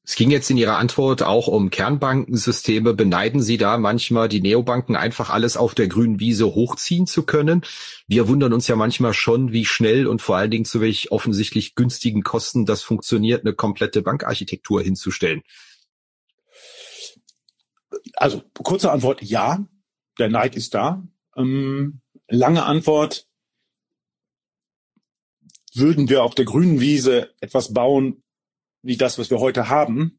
Es 0.09 0.17
ging 0.17 0.31
jetzt 0.31 0.49
in 0.49 0.57
Ihrer 0.57 0.79
Antwort 0.79 1.23
auch 1.23 1.49
um 1.49 1.69
Kernbankensysteme. 1.69 2.95
Beneiden 2.95 3.43
Sie 3.43 3.59
da 3.59 3.77
manchmal 3.77 4.31
die 4.31 4.41
Neobanken 4.41 4.97
einfach 4.97 5.29
alles 5.29 5.59
auf 5.59 5.75
der 5.75 5.87
grünen 5.87 6.19
Wiese 6.19 6.47
hochziehen 6.47 7.07
zu 7.07 7.25
können? 7.25 7.61
Wir 8.07 8.27
wundern 8.27 8.55
uns 8.55 8.67
ja 8.69 8.75
manchmal 8.75 9.13
schon, 9.13 9.53
wie 9.53 9.67
schnell 9.67 10.07
und 10.07 10.23
vor 10.23 10.39
allen 10.39 10.51
Dingen 10.51 10.65
zu 10.65 10.81
welch 10.81 11.13
offensichtlich 11.13 11.75
günstigen 11.75 12.23
Kosten 12.23 12.65
das 12.65 12.83
funktioniert, 12.83 13.45
eine 13.45 13.53
komplette 13.53 14.01
Bankarchitektur 14.01 14.81
hinzustellen. 14.81 15.43
Also 18.15 18.43
kurze 18.55 18.91
Antwort, 18.91 19.21
ja, 19.23 19.63
der 20.19 20.31
Neid 20.31 20.57
ist 20.57 20.73
da. 20.73 21.07
Ähm, 21.37 22.01
lange 22.29 22.65
Antwort, 22.65 23.27
würden 25.75 26.09
wir 26.09 26.23
auf 26.23 26.35
der 26.35 26.47
grünen 26.47 26.81
Wiese 26.81 27.35
etwas 27.43 27.75
bauen, 27.75 28.23
wie 28.83 28.97
das, 28.97 29.19
was 29.19 29.31
wir 29.31 29.41
heute 29.41 29.69
haben, 29.69 30.19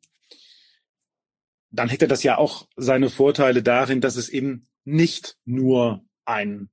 dann 1.71 1.89
hätte 1.89 2.07
das 2.07 2.23
ja 2.23 2.37
auch 2.37 2.67
seine 2.75 3.09
Vorteile 3.09 3.61
darin, 3.63 4.01
dass 4.01 4.15
es 4.15 4.29
eben 4.29 4.67
nicht 4.85 5.37
nur 5.45 6.03
ein 6.25 6.69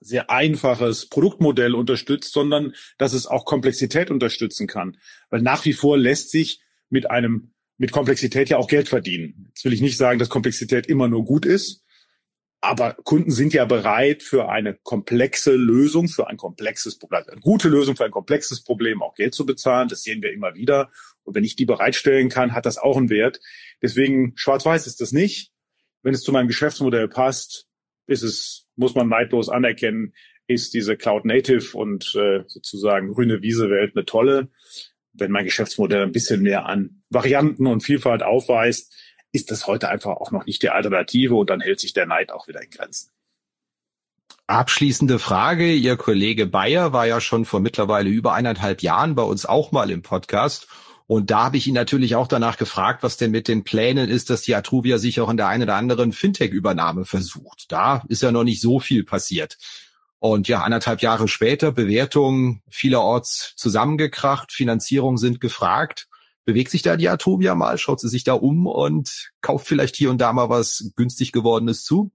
sehr 0.00 0.30
einfaches 0.30 1.08
Produktmodell 1.08 1.74
unterstützt, 1.74 2.32
sondern 2.32 2.74
dass 2.98 3.12
es 3.12 3.26
auch 3.26 3.44
Komplexität 3.44 4.10
unterstützen 4.10 4.66
kann. 4.66 4.98
Weil 5.30 5.42
nach 5.42 5.64
wie 5.64 5.72
vor 5.72 5.96
lässt 5.96 6.30
sich 6.30 6.60
mit 6.90 7.10
einem, 7.10 7.52
mit 7.78 7.92
Komplexität 7.92 8.50
ja 8.50 8.58
auch 8.58 8.68
Geld 8.68 8.88
verdienen. 8.88 9.46
Jetzt 9.48 9.64
will 9.64 9.72
ich 9.72 9.80
nicht 9.80 9.96
sagen, 9.96 10.18
dass 10.18 10.28
Komplexität 10.28 10.86
immer 10.86 11.08
nur 11.08 11.24
gut 11.24 11.46
ist, 11.46 11.84
aber 12.60 12.94
Kunden 13.04 13.30
sind 13.30 13.54
ja 13.54 13.64
bereit, 13.64 14.22
für 14.22 14.50
eine 14.50 14.74
komplexe 14.74 15.52
Lösung, 15.54 16.08
für 16.08 16.28
ein 16.28 16.36
komplexes 16.36 16.98
Problem, 16.98 17.24
eine 17.26 17.40
gute 17.40 17.68
Lösung 17.68 17.96
für 17.96 18.04
ein 18.04 18.10
komplexes 18.10 18.62
Problem 18.62 19.02
auch 19.02 19.14
Geld 19.14 19.34
zu 19.34 19.46
bezahlen. 19.46 19.88
Das 19.88 20.02
sehen 20.02 20.22
wir 20.22 20.32
immer 20.32 20.54
wieder. 20.54 20.90
Und 21.24 21.34
wenn 21.34 21.44
ich 21.44 21.56
die 21.56 21.64
bereitstellen 21.64 22.28
kann, 22.28 22.52
hat 22.54 22.66
das 22.66 22.76
auch 22.76 22.98
einen 22.98 23.08
Wert. 23.08 23.40
Deswegen 23.80 24.34
schwarz-weiß 24.36 24.86
ist 24.86 25.00
das 25.00 25.12
nicht. 25.12 25.52
Wenn 26.02 26.12
es 26.12 26.22
zu 26.22 26.32
meinem 26.32 26.48
Geschäftsmodell 26.48 27.08
passt, 27.08 27.66
ist 28.06 28.22
es, 28.22 28.66
muss 28.76 28.94
man 28.94 29.08
neidlos 29.08 29.48
anerkennen, 29.48 30.12
ist 30.46 30.74
diese 30.74 30.96
Cloud 30.96 31.24
Native 31.24 31.76
und 31.76 32.14
äh, 32.14 32.42
sozusagen 32.46 33.12
grüne 33.12 33.40
Wiese-Welt 33.40 33.96
eine 33.96 34.04
tolle. 34.04 34.48
Wenn 35.12 35.30
mein 35.30 35.44
Geschäftsmodell 35.44 36.02
ein 36.02 36.12
bisschen 36.12 36.42
mehr 36.42 36.66
an 36.66 37.02
Varianten 37.08 37.66
und 37.66 37.82
Vielfalt 37.82 38.22
aufweist, 38.22 38.92
ist 39.32 39.50
das 39.50 39.66
heute 39.66 39.88
einfach 39.88 40.12
auch 40.12 40.30
noch 40.30 40.46
nicht 40.46 40.62
die 40.62 40.70
Alternative 40.70 41.34
und 41.34 41.50
dann 41.50 41.60
hält 41.60 41.80
sich 41.80 41.92
der 41.92 42.06
Neid 42.06 42.32
auch 42.32 42.48
wieder 42.48 42.62
in 42.62 42.70
Grenzen. 42.70 43.10
Abschließende 44.46 45.20
Frage. 45.20 45.72
Ihr 45.72 45.96
Kollege 45.96 46.46
Bayer 46.46 46.92
war 46.92 47.06
ja 47.06 47.20
schon 47.20 47.44
vor 47.44 47.60
mittlerweile 47.60 48.10
über 48.10 48.34
eineinhalb 48.34 48.82
Jahren 48.82 49.14
bei 49.14 49.22
uns 49.22 49.46
auch 49.46 49.70
mal 49.70 49.90
im 49.90 50.02
Podcast. 50.02 50.66
Und 51.06 51.30
da 51.30 51.44
habe 51.44 51.56
ich 51.56 51.66
ihn 51.66 51.74
natürlich 51.74 52.16
auch 52.16 52.26
danach 52.26 52.56
gefragt, 52.56 53.02
was 53.02 53.16
denn 53.16 53.30
mit 53.30 53.46
den 53.46 53.62
Plänen 53.64 54.08
ist, 54.08 54.30
dass 54.30 54.42
die 54.42 54.54
Atruvia 54.54 54.98
sich 54.98 55.20
auch 55.20 55.28
in 55.28 55.36
der 55.36 55.48
einen 55.48 55.64
oder 55.64 55.76
anderen 55.76 56.12
Fintech-Übernahme 56.12 57.04
versucht. 57.04 57.70
Da 57.70 58.04
ist 58.08 58.22
ja 58.22 58.32
noch 58.32 58.44
nicht 58.44 58.60
so 58.60 58.80
viel 58.80 59.04
passiert. 59.04 59.56
Und 60.18 60.48
ja, 60.48 60.62
anderthalb 60.62 61.00
Jahre 61.00 61.28
später, 61.28 61.72
Bewertungen 61.72 62.62
vielerorts 62.68 63.54
zusammengekracht, 63.56 64.52
Finanzierung 64.52 65.16
sind 65.16 65.40
gefragt 65.40 66.09
bewegt 66.50 66.72
sich 66.72 66.82
da 66.82 66.96
die 66.96 67.08
Atovia 67.08 67.54
mal, 67.54 67.78
schaut 67.78 68.00
sie 68.00 68.08
sich 68.08 68.24
da 68.24 68.32
um 68.32 68.66
und 68.66 69.30
kauft 69.40 69.68
vielleicht 69.68 69.94
hier 69.94 70.10
und 70.10 70.20
da 70.20 70.32
mal 70.32 70.48
was 70.48 70.90
günstig 70.96 71.30
gewordenes 71.30 71.84
zu? 71.84 72.10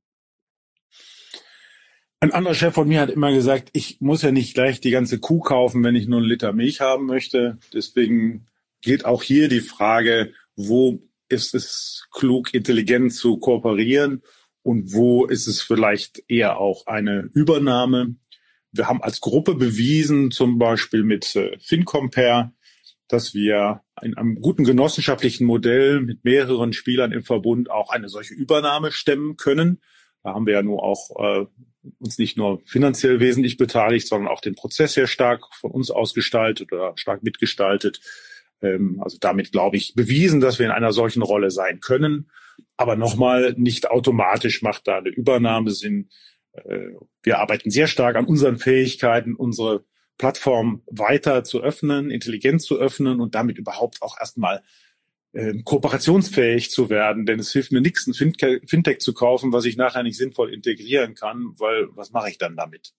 Ein 2.20 2.34
anderer 2.34 2.54
Chef 2.54 2.74
von 2.74 2.88
mir 2.88 3.00
hat 3.00 3.10
immer 3.10 3.32
gesagt, 3.32 3.70
ich 3.72 4.02
muss 4.02 4.24
ja 4.24 4.32
nicht 4.32 4.54
gleich 4.54 4.82
die 4.82 4.92
ganze 4.92 5.20
Kuh 5.20 5.40
kaufen, 5.40 5.84
wenn 5.86 5.96
ich 5.96 6.08
nur 6.08 6.20
einen 6.20 6.28
Liter 6.28 6.52
Milch 6.52 6.82
haben 6.82 7.06
möchte. 7.06 7.60
Deswegen 7.74 8.48
gilt 8.82 9.06
auch 9.06 9.24
hier 9.24 9.48
die 9.48 9.62
Frage, 9.62 10.34
wo 10.58 11.00
ist 11.30 11.56
es 11.56 12.06
klug, 12.12 12.54
intelligent 12.54 13.14
zu 13.14 13.38
kooperieren 13.38 14.22
und 14.64 14.92
wo 14.92 15.26
ist 15.26 15.48
es 15.48 15.62
vielleicht 15.62 16.24
eher 16.28 16.58
auch 16.58 16.88
eine 16.88 17.30
Übernahme. 17.34 18.16
Wir 18.74 18.90
haben 18.90 19.02
als 19.02 19.22
Gruppe 19.22 19.56
bewiesen, 19.56 20.32
zum 20.32 20.58
Beispiel 20.58 21.04
mit 21.04 21.38
äh, 21.38 21.58
FinCompare, 21.60 22.52
dass 23.08 23.34
wir 23.34 23.82
in 24.02 24.18
einem 24.18 24.36
guten 24.42 24.64
genossenschaftlichen 24.64 25.46
Modell 25.46 26.02
mit 26.02 26.24
mehreren 26.24 26.74
Spielern 26.74 27.12
im 27.12 27.24
Verbund 27.24 27.70
auch 27.70 27.92
eine 27.92 28.10
solche 28.10 28.34
Übernahme 28.34 28.92
stemmen 28.92 29.38
können. 29.38 29.82
Da 30.24 30.34
haben 30.34 30.48
wir 30.48 30.56
ja 30.56 30.64
nur 30.64 30.84
auch 30.84 31.10
äh, 31.20 31.46
uns 32.00 32.18
nicht 32.18 32.36
nur 32.36 32.62
finanziell 32.66 33.20
wesentlich 33.20 33.58
beteiligt, 33.58 34.08
sondern 34.08 34.32
auch 34.32 34.42
den 34.42 34.56
Prozess 34.56 34.94
sehr 34.94 35.08
stark 35.08 35.44
von 35.54 35.72
uns 35.72 35.92
ausgestaltet 35.92 36.72
oder 36.74 36.94
stark 36.96 37.22
mitgestaltet. 37.22 38.00
Ähm, 38.62 39.00
also 39.04 39.18
damit, 39.20 39.52
glaube 39.52 39.78
ich, 39.78 39.94
bewiesen, 39.94 40.40
dass 40.40 40.58
wir 40.58 40.66
in 40.66 40.72
einer 40.72 40.94
solchen 40.94 41.22
Rolle 41.22 41.52
sein 41.52 41.80
können. 41.80 42.32
Aber 42.78 42.96
nochmal, 42.96 43.54
nicht 43.58 43.90
automatisch 43.92 44.62
macht 44.62 44.88
da 44.88 44.98
eine 44.98 45.10
Übernahme 45.10 45.72
Sinn. 45.72 46.10
Äh, 46.54 46.90
wir 47.22 47.40
arbeiten 47.40 47.70
sehr 47.70 47.88
stark 47.88 48.16
an 48.16 48.26
unseren 48.26 48.58
Fähigkeiten, 48.58 49.36
unsere 49.36 49.86
Plattform 50.18 50.82
weiter 50.88 51.44
zu 51.44 51.62
öffnen, 51.62 52.10
intelligent 52.10 52.62
zu 52.62 52.78
öffnen 52.78 53.20
und 53.20 53.36
damit 53.36 53.58
überhaupt 53.58 54.02
auch 54.02 54.18
erstmal 54.20 54.64
äh, 55.34 55.54
kooperationsfähig 55.64 56.72
zu 56.72 56.90
werden. 56.90 57.26
Denn 57.26 57.40
es 57.40 57.52
hilft 57.52 57.72
mir 57.72 57.82
nichts, 57.82 58.08
ein 58.08 58.14
Fintech 58.14 59.00
zu 59.00 59.14
kaufen, 59.14 59.52
was 59.52 59.66
ich 59.66 59.76
nachher 59.76 60.04
nicht 60.04 60.18
sinnvoll 60.18 60.54
integrieren 60.54 61.16
kann, 61.16 61.54
weil 61.58 61.88
was 61.96 62.12
mache 62.12 62.30
ich 62.30 62.38
dann 62.38 62.56
damit? 62.56 62.94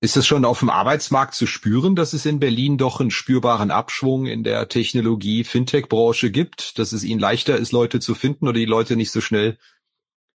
Ist 0.00 0.16
es 0.16 0.26
schon 0.26 0.44
auf 0.44 0.60
dem 0.60 0.70
Arbeitsmarkt 0.70 1.34
zu 1.34 1.46
spüren, 1.46 1.96
dass 1.96 2.12
es 2.12 2.24
in 2.24 2.38
Berlin 2.38 2.78
doch 2.78 3.00
einen 3.00 3.10
spürbaren 3.10 3.72
Abschwung 3.72 4.26
in 4.26 4.44
der 4.44 4.68
Technologie-Fintech-Branche 4.68 6.30
gibt, 6.30 6.78
dass 6.78 6.92
es 6.92 7.02
ihnen 7.02 7.18
leichter 7.18 7.56
ist, 7.56 7.72
Leute 7.72 7.98
zu 7.98 8.14
finden 8.14 8.46
oder 8.46 8.58
die 8.58 8.64
Leute 8.64 8.94
nicht 8.94 9.10
so 9.10 9.20
schnell 9.20 9.58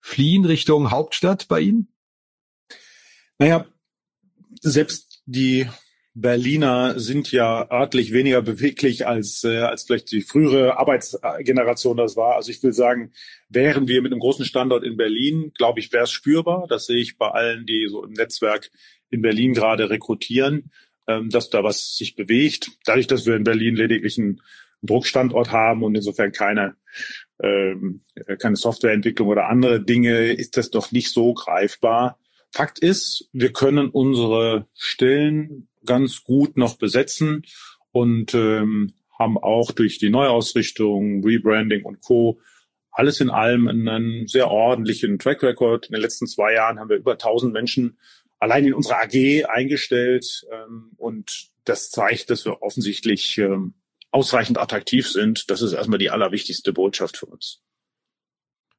fliehen 0.00 0.44
Richtung 0.44 0.90
Hauptstadt 0.90 1.46
bei 1.46 1.60
Ihnen? 1.60 1.94
Naja, 3.38 3.66
selbst 4.60 5.11
die 5.26 5.66
Berliner 6.14 7.00
sind 7.00 7.32
ja 7.32 7.70
örtlich 7.70 8.12
weniger 8.12 8.42
beweglich 8.42 9.06
als, 9.06 9.44
äh, 9.44 9.60
als 9.60 9.84
vielleicht 9.84 10.12
die 10.12 10.20
frühere 10.20 10.76
Arbeitsgeneration 10.78 11.96
das 11.96 12.16
war. 12.16 12.36
Also 12.36 12.50
ich 12.50 12.62
will 12.62 12.74
sagen, 12.74 13.12
wären 13.48 13.88
wir 13.88 14.02
mit 14.02 14.12
einem 14.12 14.20
großen 14.20 14.44
Standort 14.44 14.84
in 14.84 14.98
Berlin, 14.98 15.52
glaube 15.56 15.80
ich, 15.80 15.90
wäre 15.92 16.04
es 16.04 16.10
spürbar. 16.10 16.66
Das 16.68 16.84
sehe 16.84 17.00
ich 17.00 17.16
bei 17.16 17.28
allen, 17.28 17.64
die 17.64 17.88
so 17.88 18.04
im 18.04 18.12
Netzwerk 18.12 18.70
in 19.08 19.22
Berlin 19.22 19.54
gerade 19.54 19.88
rekrutieren, 19.88 20.70
ähm, 21.06 21.30
dass 21.30 21.48
da 21.48 21.64
was 21.64 21.96
sich 21.96 22.14
bewegt. 22.14 22.72
Dadurch, 22.84 23.06
dass 23.06 23.24
wir 23.24 23.34
in 23.34 23.44
Berlin 23.44 23.74
lediglich 23.74 24.18
einen 24.18 24.42
Druckstandort 24.82 25.50
haben 25.50 25.82
und 25.82 25.94
insofern 25.94 26.32
keine, 26.32 26.76
ähm, 27.42 28.02
keine 28.38 28.56
Softwareentwicklung 28.56 29.28
oder 29.28 29.48
andere 29.48 29.82
Dinge, 29.82 30.32
ist 30.32 30.58
das 30.58 30.70
doch 30.70 30.92
nicht 30.92 31.10
so 31.10 31.32
greifbar. 31.32 32.18
Fakt 32.52 32.78
ist, 32.80 33.28
wir 33.32 33.52
können 33.52 33.88
unsere 33.88 34.66
Stellen 34.74 35.68
ganz 35.86 36.22
gut 36.22 36.58
noch 36.58 36.76
besetzen 36.76 37.44
und 37.92 38.34
ähm, 38.34 38.92
haben 39.18 39.38
auch 39.38 39.72
durch 39.72 39.98
die 39.98 40.10
Neuausrichtung, 40.10 41.24
Rebranding 41.24 41.84
und 41.84 42.02
Co. 42.02 42.40
alles 42.90 43.20
in 43.20 43.30
allem 43.30 43.68
einen 43.68 44.26
sehr 44.26 44.50
ordentlichen 44.50 45.18
Track 45.18 45.42
Record. 45.42 45.86
In 45.86 45.94
den 45.94 46.02
letzten 46.02 46.26
zwei 46.26 46.52
Jahren 46.52 46.78
haben 46.78 46.90
wir 46.90 46.96
über 46.96 47.12
1000 47.12 47.54
Menschen 47.54 47.96
allein 48.38 48.66
in 48.66 48.74
unserer 48.74 49.02
AG 49.02 49.46
eingestellt 49.46 50.44
ähm, 50.52 50.90
und 50.98 51.48
das 51.64 51.90
zeigt, 51.90 52.28
dass 52.28 52.44
wir 52.44 52.60
offensichtlich 52.60 53.38
ähm, 53.38 53.74
ausreichend 54.10 54.58
attraktiv 54.58 55.08
sind. 55.08 55.50
Das 55.50 55.62
ist 55.62 55.72
erstmal 55.72 55.98
die 55.98 56.10
allerwichtigste 56.10 56.74
Botschaft 56.74 57.16
für 57.16 57.26
uns. 57.26 57.61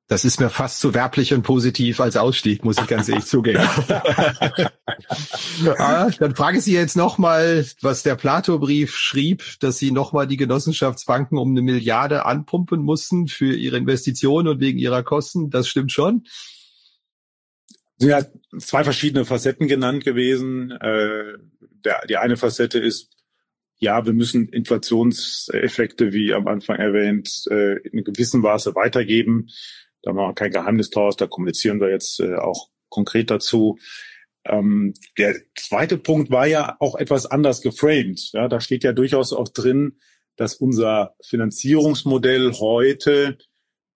Das 0.07 0.25
ist 0.25 0.41
mir 0.41 0.49
fast 0.49 0.79
zu 0.79 0.93
werblich 0.93 1.33
und 1.33 1.43
positiv 1.43 2.01
als 2.01 2.17
Ausstieg, 2.17 2.65
muss 2.65 2.77
ich 2.77 2.87
ganz 2.87 3.07
ehrlich 3.07 3.25
zugeben. 3.25 3.59
ah, 5.77 6.09
dann 6.19 6.35
frage 6.35 6.57
ich 6.57 6.65
Sie 6.65 6.73
jetzt 6.73 6.97
nochmal, 6.97 7.65
was 7.81 8.03
der 8.03 8.15
Plato-Brief 8.15 8.97
schrieb, 8.97 9.43
dass 9.61 9.77
Sie 9.77 9.91
nochmal 9.91 10.27
die 10.27 10.35
Genossenschaftsbanken 10.35 11.37
um 11.37 11.51
eine 11.51 11.61
Milliarde 11.61 12.25
anpumpen 12.25 12.81
mussten 12.81 13.27
für 13.27 13.55
ihre 13.55 13.77
Investitionen 13.77 14.49
und 14.49 14.59
wegen 14.59 14.77
ihrer 14.77 15.03
Kosten. 15.03 15.49
Das 15.49 15.69
stimmt 15.69 15.93
schon. 15.93 16.25
sind 17.97 18.09
ja 18.09 18.25
zwei 18.59 18.83
verschiedene 18.83 19.23
Facetten 19.23 19.69
genannt 19.69 20.03
gewesen. 20.03 20.71
Äh, 20.71 21.37
der, 21.85 22.05
die 22.09 22.17
eine 22.17 22.35
Facette 22.35 22.77
ist, 22.77 23.09
ja, 23.79 24.05
wir 24.05 24.13
müssen 24.13 24.47
Inflationseffekte, 24.49 26.13
wie 26.13 26.33
am 26.33 26.47
Anfang 26.47 26.77
erwähnt, 26.77 27.45
äh, 27.49 27.79
in 27.87 28.03
gewissem 28.03 28.41
Maße 28.41 28.75
weitergeben. 28.75 29.49
Da 30.03 30.13
machen 30.13 30.29
wir 30.29 30.35
kein 30.35 30.51
Geheimnis 30.51 30.89
draus, 30.89 31.15
da 31.15 31.27
kommunizieren 31.27 31.79
wir 31.79 31.89
jetzt 31.89 32.19
äh, 32.19 32.35
auch 32.35 32.69
konkret 32.89 33.31
dazu. 33.31 33.79
Ähm, 34.45 34.93
der 35.17 35.35
zweite 35.57 35.97
Punkt 35.97 36.29
war 36.29 36.45
ja 36.45 36.75
auch 36.79 36.95
etwas 36.95 37.25
anders 37.25 37.61
geframed. 37.61 38.31
Ja, 38.33 38.47
da 38.47 38.59
steht 38.59 38.83
ja 38.83 38.91
durchaus 38.91 39.33
auch 39.33 39.49
drin, 39.49 39.97
dass 40.35 40.55
unser 40.55 41.15
Finanzierungsmodell 41.25 42.53
heute 42.53 43.37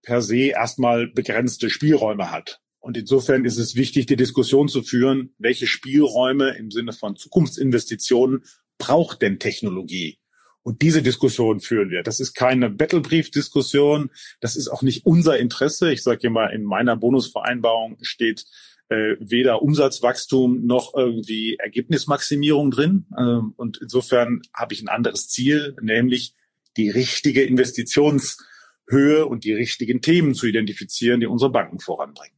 per 0.01 0.21
se 0.21 0.47
erstmal 0.47 1.07
begrenzte 1.07 1.69
Spielräume 1.69 2.31
hat. 2.31 2.61
Und 2.79 2.95
insofern 2.95 3.43
ist 3.43 3.57
es 3.57 3.75
wichtig, 3.75 4.05
die 4.05 4.15
Diskussion 4.15 4.69
zu 4.69 4.81
führen, 4.81 5.33
welche 5.37 5.67
Spielräume 5.67 6.55
im 6.57 6.71
Sinne 6.71 6.93
von 6.93 7.17
Zukunftsinvestitionen 7.17 8.45
braucht 8.77 9.21
denn 9.21 9.39
Technologie? 9.39 10.19
Und 10.67 10.81
diese 10.81 11.01
Diskussion 11.01 11.61
führen 11.61 11.91
wir. 11.91 12.03
Das 12.03 12.19
ist 12.19 12.33
keine 12.33 12.69
Battlebrief-Diskussion. 12.69 14.09
Das 14.41 14.57
ist 14.57 14.67
auch 14.67 14.81
nicht 14.81 15.05
unser 15.05 15.39
Interesse. 15.39 15.93
Ich 15.93 16.03
sage 16.03 16.27
immer, 16.27 16.51
in 16.51 16.65
meiner 16.65 16.97
Bonusvereinbarung 16.97 17.99
steht 18.01 18.43
äh, 18.89 19.15
weder 19.21 19.61
Umsatzwachstum 19.61 20.65
noch 20.65 20.93
irgendwie 20.93 21.55
Ergebnismaximierung 21.55 22.69
drin. 22.71 23.05
Ähm, 23.17 23.53
und 23.55 23.77
insofern 23.81 24.41
habe 24.53 24.73
ich 24.73 24.81
ein 24.81 24.89
anderes 24.89 25.29
Ziel, 25.29 25.73
nämlich 25.81 26.35
die 26.75 26.89
richtige 26.89 27.43
Investitionshöhe 27.43 29.25
und 29.25 29.45
die 29.45 29.53
richtigen 29.53 30.01
Themen 30.01 30.35
zu 30.35 30.47
identifizieren, 30.47 31.21
die 31.21 31.27
unsere 31.27 31.49
Banken 31.49 31.79
voranbringen. 31.79 32.36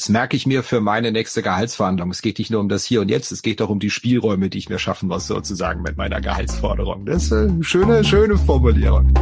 Das 0.00 0.08
merke 0.08 0.34
ich 0.34 0.46
mir 0.46 0.62
für 0.62 0.80
meine 0.80 1.12
nächste 1.12 1.42
Gehaltsverhandlung. 1.42 2.10
Es 2.10 2.22
geht 2.22 2.38
nicht 2.38 2.50
nur 2.50 2.60
um 2.60 2.70
das 2.70 2.86
Hier 2.86 3.02
und 3.02 3.10
Jetzt, 3.10 3.32
es 3.32 3.42
geht 3.42 3.60
auch 3.60 3.68
um 3.68 3.80
die 3.80 3.90
Spielräume, 3.90 4.48
die 4.48 4.56
ich 4.56 4.70
mir 4.70 4.78
schaffen 4.78 5.10
muss, 5.10 5.26
sozusagen 5.26 5.82
mit 5.82 5.98
meiner 5.98 6.22
Gehaltsforderung. 6.22 7.04
Das 7.04 7.24
ist 7.24 7.34
eine 7.34 7.62
schöne, 7.62 8.02
schöne 8.02 8.38
Formulierung. 8.38 9.12